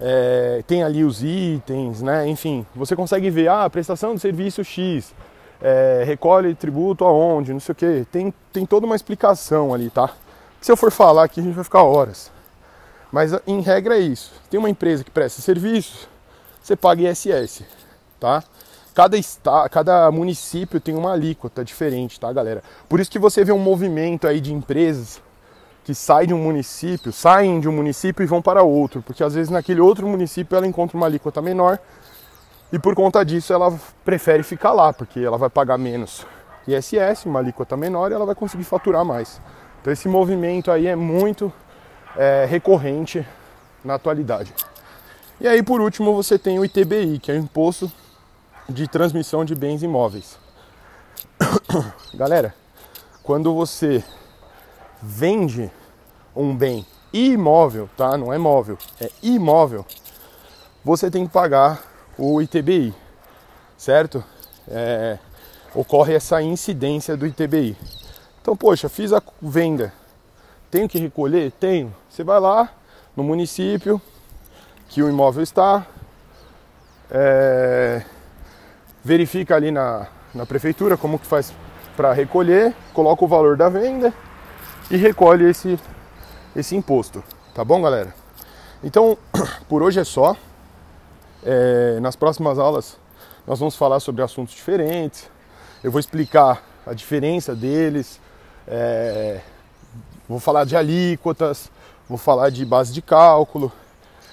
é, 0.00 0.62
tem 0.66 0.82
ali 0.82 1.04
os 1.04 1.22
itens, 1.22 2.00
né? 2.00 2.26
Enfim, 2.28 2.64
você 2.74 2.94
consegue 2.94 3.28
ver, 3.28 3.48
ah, 3.48 3.68
prestação 3.68 4.14
de 4.14 4.20
serviço 4.20 4.62
X, 4.64 5.12
é, 5.60 6.02
recolhe 6.06 6.54
tributo 6.54 7.04
aonde, 7.04 7.52
não 7.52 7.60
sei 7.60 7.72
o 7.72 7.76
que. 7.76 8.06
Tem, 8.10 8.32
tem 8.52 8.64
toda 8.64 8.86
uma 8.86 8.96
explicação 8.96 9.74
ali, 9.74 9.90
tá? 9.90 10.10
Se 10.62 10.70
eu 10.70 10.76
for 10.76 10.92
falar 10.92 11.24
aqui, 11.24 11.40
a 11.40 11.42
gente 11.42 11.54
vai 11.54 11.64
ficar 11.64 11.82
horas. 11.82 12.30
Mas 13.10 13.32
em 13.48 13.60
regra 13.60 13.96
é 13.96 14.00
isso. 14.00 14.32
Tem 14.48 14.58
uma 14.58 14.70
empresa 14.70 15.02
que 15.02 15.10
presta 15.10 15.42
serviços, 15.42 16.06
você 16.62 16.76
paga 16.76 17.02
ISS, 17.02 17.64
tá? 18.20 18.44
Cada, 18.94 19.18
está, 19.18 19.68
cada 19.68 20.08
município 20.12 20.80
tem 20.80 20.94
uma 20.94 21.12
alíquota 21.12 21.64
diferente, 21.64 22.20
tá, 22.20 22.32
galera? 22.32 22.62
Por 22.88 23.00
isso 23.00 23.10
que 23.10 23.18
você 23.18 23.44
vê 23.44 23.50
um 23.50 23.58
movimento 23.58 24.28
aí 24.28 24.40
de 24.40 24.54
empresas 24.54 25.20
que 25.82 25.96
saem 25.96 26.28
de 26.28 26.34
um 26.34 26.38
município, 26.38 27.12
saem 27.12 27.58
de 27.58 27.68
um 27.68 27.72
município 27.72 28.22
e 28.22 28.26
vão 28.26 28.40
para 28.40 28.62
outro, 28.62 29.02
porque 29.02 29.24
às 29.24 29.34
vezes 29.34 29.50
naquele 29.50 29.80
outro 29.80 30.06
município 30.06 30.56
ela 30.56 30.66
encontra 30.66 30.96
uma 30.96 31.06
alíquota 31.06 31.42
menor 31.42 31.76
e 32.72 32.78
por 32.78 32.94
conta 32.94 33.24
disso 33.24 33.52
ela 33.52 33.76
prefere 34.04 34.44
ficar 34.44 34.70
lá, 34.70 34.92
porque 34.92 35.18
ela 35.18 35.36
vai 35.36 35.50
pagar 35.50 35.76
menos 35.76 36.24
ISS, 36.68 37.26
uma 37.26 37.40
alíquota 37.40 37.76
menor, 37.76 38.12
e 38.12 38.14
ela 38.14 38.24
vai 38.24 38.36
conseguir 38.36 38.62
faturar 38.62 39.04
mais. 39.04 39.40
Então 39.82 39.92
esse 39.92 40.08
movimento 40.08 40.70
aí 40.70 40.86
é 40.86 40.94
muito 40.94 41.52
é, 42.16 42.46
recorrente 42.48 43.26
na 43.84 43.94
atualidade. 43.94 44.54
E 45.40 45.48
aí, 45.48 45.60
por 45.60 45.80
último, 45.80 46.14
você 46.14 46.38
tem 46.38 46.56
o 46.60 46.64
ITBI, 46.64 47.18
que 47.18 47.32
é 47.32 47.34
o 47.34 47.38
Imposto 47.38 47.90
de 48.68 48.86
Transmissão 48.86 49.44
de 49.44 49.56
Bens 49.56 49.82
Imóveis. 49.82 50.38
Galera, 52.14 52.54
quando 53.24 53.52
você 53.52 54.04
vende 55.02 55.68
um 56.34 56.56
bem 56.56 56.86
imóvel, 57.12 57.90
tá? 57.96 58.16
Não 58.16 58.32
é 58.32 58.38
móvel, 58.38 58.78
é 59.00 59.10
imóvel. 59.20 59.84
Você 60.84 61.10
tem 61.10 61.26
que 61.26 61.32
pagar 61.32 61.82
o 62.16 62.40
ITBI, 62.40 62.94
certo? 63.76 64.22
É, 64.68 65.18
ocorre 65.74 66.14
essa 66.14 66.40
incidência 66.40 67.16
do 67.16 67.26
ITBI. 67.26 67.76
Então, 68.42 68.56
poxa, 68.56 68.88
fiz 68.88 69.12
a 69.12 69.22
venda, 69.40 69.92
tenho 70.68 70.88
que 70.88 70.98
recolher? 70.98 71.52
Tenho. 71.52 71.94
Você 72.10 72.24
vai 72.24 72.40
lá 72.40 72.68
no 73.16 73.22
município 73.22 74.02
que 74.88 75.00
o 75.00 75.08
imóvel 75.08 75.44
está, 75.44 75.86
é, 77.08 78.02
verifica 79.04 79.54
ali 79.54 79.70
na, 79.70 80.08
na 80.34 80.44
prefeitura 80.44 80.96
como 80.96 81.20
que 81.20 81.26
faz 81.26 81.54
para 81.96 82.12
recolher, 82.12 82.74
coloca 82.92 83.24
o 83.24 83.28
valor 83.28 83.56
da 83.56 83.68
venda 83.68 84.12
e 84.90 84.96
recolhe 84.96 85.48
esse, 85.48 85.78
esse 86.56 86.74
imposto. 86.74 87.22
Tá 87.54 87.64
bom, 87.64 87.80
galera? 87.80 88.12
Então, 88.82 89.16
por 89.68 89.84
hoje 89.84 90.00
é 90.00 90.04
só. 90.04 90.36
É, 91.44 92.00
nas 92.00 92.16
próximas 92.16 92.58
aulas 92.58 92.98
nós 93.46 93.60
vamos 93.60 93.76
falar 93.76 94.00
sobre 94.00 94.20
assuntos 94.20 94.52
diferentes. 94.52 95.30
Eu 95.84 95.92
vou 95.92 96.00
explicar 96.00 96.60
a 96.84 96.92
diferença 96.92 97.54
deles. 97.54 98.20
É, 98.66 99.40
vou 100.28 100.38
falar 100.38 100.64
de 100.64 100.76
alíquotas, 100.76 101.70
vou 102.08 102.18
falar 102.18 102.50
de 102.50 102.64
base 102.64 102.92
de 102.92 103.02
cálculo 103.02 103.72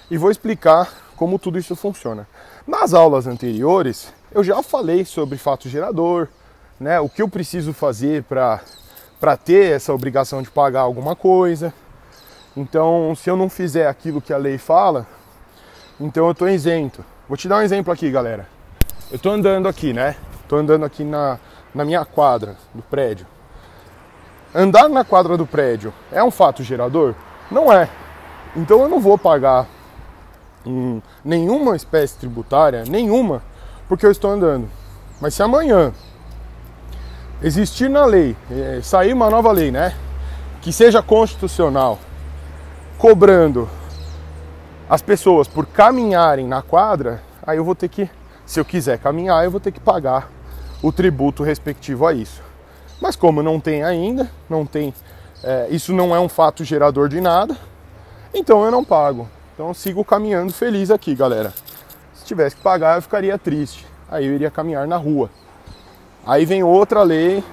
e 0.10 0.18
vou 0.18 0.32
explicar 0.32 0.90
como 1.16 1.40
tudo 1.40 1.58
isso 1.58 1.76
funciona. 1.76 2.28
Nas 2.66 2.94
aulas 2.94 3.28
anteriores, 3.28 4.14
eu 4.32 4.44
já 4.44 4.62
falei 4.62 5.04
sobre 5.04 5.38
fato 5.38 5.68
gerador, 5.68 6.28
né, 6.80 7.00
o 7.00 7.10
que 7.10 7.22
eu 7.22 7.28
preciso 7.28 7.74
fazer 7.74 8.24
para 8.24 9.38
ter 9.44 9.76
essa 9.76 9.94
obrigação 9.94 10.42
de 10.42 10.50
pagar 10.50 10.82
alguma 10.82 11.16
coisa. 11.16 11.74
Então, 12.56 13.14
se 13.16 13.30
eu 13.30 13.36
não 13.36 13.50
fizer 13.50 13.88
aquilo 13.88 14.22
que 14.22 14.34
a 14.34 14.38
lei 14.38 14.58
fala, 14.58 15.06
então 16.00 16.26
eu 16.26 16.32
estou 16.32 16.48
isento. 16.48 17.04
Vou 17.28 17.38
te 17.38 17.48
dar 17.48 17.58
um 17.58 17.62
exemplo 17.62 17.92
aqui, 17.92 18.10
galera. 18.10 18.48
Eu 19.12 19.18
estou 19.18 19.32
andando 19.32 19.68
aqui, 19.68 19.92
né? 19.92 20.16
Estou 20.42 20.60
andando 20.60 20.86
aqui 20.86 21.04
na, 21.04 21.40
na 21.74 21.84
minha 21.84 22.06
quadra 22.06 22.56
do 22.74 22.82
prédio. 22.82 23.28
Andar 24.54 24.90
na 24.90 25.04
quadra 25.04 25.38
do 25.38 25.46
prédio 25.46 25.94
é 26.12 26.24
um 26.24 26.32
fato 26.32 26.64
gerador? 26.64 27.14
Não 27.52 27.72
é. 27.72 27.88
Então 28.56 28.82
eu 28.82 28.90
não 28.90 29.00
vou 29.00 29.16
pagar 29.16 29.68
hum, 30.66 31.02
nenhuma 31.24 31.76
espécie 31.76 32.18
tributária, 32.18 32.84
nenhuma, 32.88 33.44
porque 33.88 34.06
eu 34.06 34.12
estou 34.12 34.32
andando. 34.32 34.68
Mas 35.22 35.36
se 35.36 35.44
amanhã 35.44 35.94
existir 37.44 37.90
na 37.90 38.06
lei, 38.06 38.36
é, 38.50 38.80
sair 38.82 39.14
uma 39.14 39.30
nova 39.30 39.52
lei, 39.52 39.70
né? 39.70 39.96
Que 40.62 40.74
seja 40.74 41.02
constitucional, 41.02 42.00
cobrando 42.98 43.70
as 44.90 45.04
pessoas 45.04 45.48
por 45.48 45.68
caminharem 45.68 46.48
na 46.48 46.64
quadra, 46.64 47.22
aí 47.46 47.58
eu 47.58 47.64
vou 47.64 47.76
ter 47.76 47.88
que, 47.88 48.10
se 48.48 48.60
eu 48.60 48.66
quiser 48.66 48.98
caminhar, 48.98 49.44
eu 49.44 49.52
vou 49.52 49.60
ter 49.60 49.72
que 49.72 49.80
pagar 49.80 50.32
o 50.82 50.92
tributo 50.92 51.44
respectivo 51.44 52.08
a 52.08 52.14
isso. 52.14 52.49
Mas 53.02 53.16
como 53.16 53.42
não 53.42 53.60
tem 53.60 53.84
ainda, 53.84 54.30
não 54.50 54.66
tem, 54.66 54.94
é, 55.44 55.68
isso 55.70 55.94
não 55.94 56.14
é 56.14 56.20
um 56.20 56.28
fato 56.28 56.64
gerador 56.64 57.08
de 57.08 57.22
nada, 57.22 57.56
então 58.34 58.64
eu 58.66 58.72
não 58.72 58.84
pago. 58.84 59.28
Então 59.54 59.70
eu 59.70 59.74
sigo 59.74 60.04
caminhando 60.04 60.52
feliz 60.52 60.92
aqui, 60.92 61.16
galera. 61.16 61.54
Se 62.14 62.26
tivesse 62.26 62.58
que 62.58 62.62
pagar, 62.62 62.98
eu 62.98 63.02
ficaria 63.02 63.38
triste. 63.38 63.86
Aí 64.10 64.26
eu 64.26 64.34
iria 64.34 64.52
caminhar 64.52 64.88
na 64.88 64.98
rua. 64.98 65.30
Aí 66.26 66.46
vem 66.46 66.64
outra 66.64 67.04
lei 67.04 67.44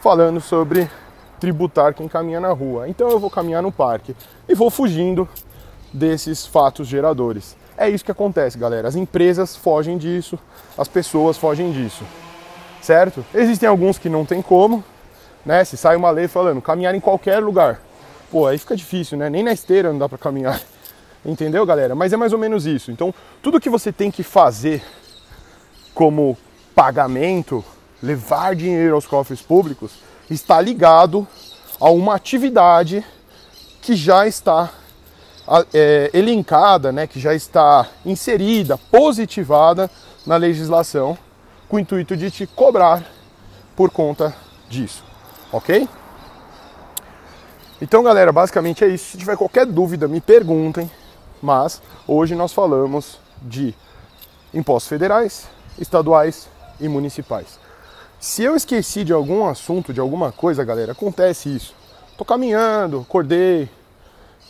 falando 0.00 0.40
sobre 0.40 0.90
tributar 1.38 1.92
quem 1.92 2.08
caminha 2.08 2.40
na 2.40 2.52
rua. 2.52 2.88
Então 2.88 3.10
eu 3.10 3.18
vou 3.18 3.30
caminhar 3.30 3.62
no 3.62 3.72
parque 3.72 4.16
e 4.48 4.54
vou 4.54 4.70
fugindo 4.70 5.28
desses 5.92 6.46
fatos 6.46 6.88
geradores. 6.88 7.56
É 7.76 7.88
isso 7.88 8.04
que 8.04 8.10
acontece, 8.10 8.56
galera. 8.56 8.88
As 8.88 8.96
empresas 8.96 9.56
fogem 9.56 9.98
disso, 9.98 10.38
as 10.78 10.88
pessoas 10.88 11.36
fogem 11.36 11.70
disso 11.72 12.04
certo? 12.84 13.24
Existem 13.34 13.68
alguns 13.68 13.98
que 13.98 14.10
não 14.10 14.26
tem 14.26 14.42
como, 14.42 14.84
né? 15.44 15.64
Se 15.64 15.76
sai 15.76 15.96
uma 15.96 16.10
lei 16.10 16.28
falando 16.28 16.60
caminhar 16.60 16.94
em 16.94 17.00
qualquer 17.00 17.38
lugar, 17.38 17.80
pô, 18.30 18.46
aí 18.46 18.58
fica 18.58 18.76
difícil, 18.76 19.16
né? 19.16 19.30
Nem 19.30 19.42
na 19.42 19.52
esteira 19.52 19.90
não 19.90 19.98
dá 19.98 20.08
para 20.08 20.18
caminhar, 20.18 20.60
entendeu, 21.24 21.64
galera? 21.64 21.94
Mas 21.94 22.12
é 22.12 22.16
mais 22.16 22.32
ou 22.32 22.38
menos 22.38 22.66
isso. 22.66 22.92
Então, 22.92 23.12
tudo 23.42 23.60
que 23.60 23.70
você 23.70 23.90
tem 23.90 24.10
que 24.10 24.22
fazer 24.22 24.82
como 25.94 26.36
pagamento, 26.74 27.64
levar 28.02 28.54
dinheiro 28.54 28.94
aos 28.94 29.06
cofres 29.06 29.40
públicos, 29.40 29.92
está 30.28 30.60
ligado 30.60 31.26
a 31.80 31.90
uma 31.90 32.14
atividade 32.14 33.04
que 33.80 33.96
já 33.96 34.26
está 34.26 34.70
é, 35.72 36.10
elencada, 36.12 36.92
né, 36.92 37.06
que 37.06 37.18
já 37.18 37.34
está 37.34 37.86
inserida, 38.04 38.76
positivada 38.76 39.90
na 40.26 40.36
legislação 40.36 41.16
com 41.74 41.78
o 41.78 41.80
intuito 41.80 42.16
de 42.16 42.30
te 42.30 42.46
cobrar 42.46 43.04
por 43.74 43.90
conta 43.90 44.32
disso, 44.70 45.02
ok? 45.50 45.88
Então, 47.82 48.00
galera, 48.00 48.30
basicamente 48.30 48.84
é 48.84 48.86
isso. 48.86 49.10
Se 49.10 49.18
tiver 49.18 49.36
qualquer 49.36 49.66
dúvida, 49.66 50.06
me 50.06 50.20
perguntem. 50.20 50.88
Mas 51.42 51.82
hoje 52.06 52.36
nós 52.36 52.52
falamos 52.52 53.18
de 53.42 53.74
impostos 54.54 54.88
federais, 54.88 55.48
estaduais 55.76 56.48
e 56.78 56.88
municipais. 56.88 57.58
Se 58.20 58.44
eu 58.44 58.54
esqueci 58.54 59.02
de 59.02 59.12
algum 59.12 59.44
assunto, 59.44 59.92
de 59.92 59.98
alguma 59.98 60.30
coisa, 60.30 60.62
galera, 60.62 60.92
acontece 60.92 61.52
isso. 61.56 61.74
Tô 62.16 62.24
caminhando, 62.24 63.00
acordei. 63.00 63.68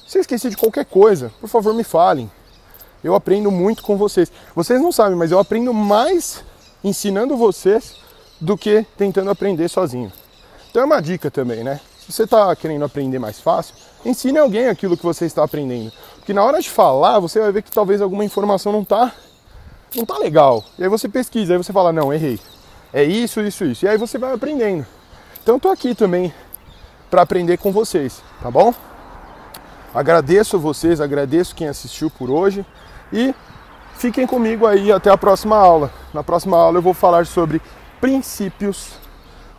Se 0.06 0.18
eu 0.18 0.20
esqueci 0.20 0.50
de 0.50 0.58
qualquer 0.58 0.84
coisa, 0.84 1.32
por 1.40 1.48
favor 1.48 1.72
me 1.72 1.84
falem. 1.84 2.30
Eu 3.02 3.14
aprendo 3.14 3.50
muito 3.50 3.82
com 3.82 3.96
vocês. 3.96 4.30
Vocês 4.54 4.78
não 4.78 4.92
sabem, 4.92 5.16
mas 5.16 5.30
eu 5.30 5.38
aprendo 5.38 5.72
mais 5.72 6.44
ensinando 6.84 7.36
vocês 7.36 7.96
do 8.40 8.56
que 8.56 8.86
tentando 8.96 9.30
aprender 9.30 9.68
sozinho. 9.68 10.12
Então 10.70 10.82
é 10.82 10.84
uma 10.84 11.00
dica 11.00 11.30
também, 11.30 11.64
né? 11.64 11.80
Se 11.98 12.12
você 12.12 12.24
está 12.24 12.54
querendo 12.54 12.84
aprender 12.84 13.18
mais 13.18 13.40
fácil, 13.40 13.74
ensine 14.04 14.38
alguém 14.38 14.68
aquilo 14.68 14.96
que 14.96 15.02
você 15.02 15.24
está 15.24 15.42
aprendendo. 15.42 15.90
Porque 16.16 16.34
na 16.34 16.44
hora 16.44 16.60
de 16.60 16.68
falar, 16.68 17.18
você 17.18 17.40
vai 17.40 17.50
ver 17.50 17.62
que 17.62 17.70
talvez 17.70 18.02
alguma 18.02 18.24
informação 18.24 18.70
não 18.70 18.82
está 18.82 19.12
não 19.96 20.04
tá 20.04 20.18
legal. 20.18 20.64
E 20.78 20.82
aí 20.82 20.88
você 20.88 21.08
pesquisa, 21.08 21.54
aí 21.54 21.58
você 21.58 21.72
fala, 21.72 21.92
não, 21.92 22.12
errei. 22.12 22.38
É 22.92 23.02
isso, 23.02 23.40
isso, 23.40 23.64
isso. 23.64 23.84
E 23.84 23.88
aí 23.88 23.96
você 23.96 24.18
vai 24.18 24.32
aprendendo. 24.32 24.84
Então 25.42 25.56
eu 25.56 25.60
tô 25.60 25.68
aqui 25.68 25.94
também 25.94 26.32
para 27.10 27.22
aprender 27.22 27.58
com 27.58 27.70
vocês, 27.70 28.22
tá 28.42 28.50
bom? 28.50 28.74
Agradeço 29.94 30.58
vocês, 30.58 31.00
agradeço 31.00 31.54
quem 31.54 31.68
assistiu 31.68 32.10
por 32.10 32.28
hoje 32.28 32.66
e 33.12 33.32
Fiquem 34.04 34.26
comigo 34.26 34.66
aí 34.66 34.92
até 34.92 35.08
a 35.08 35.16
próxima 35.16 35.56
aula. 35.56 35.90
Na 36.12 36.22
próxima 36.22 36.58
aula 36.58 36.76
eu 36.76 36.82
vou 36.82 36.92
falar 36.92 37.24
sobre 37.24 37.62
princípios 38.02 38.98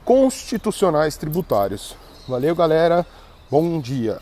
constitucionais 0.04 1.18
tributários. 1.18 1.98
Valeu, 2.28 2.56
galera. 2.56 3.04
Bom 3.50 3.82
dia. 3.82 4.22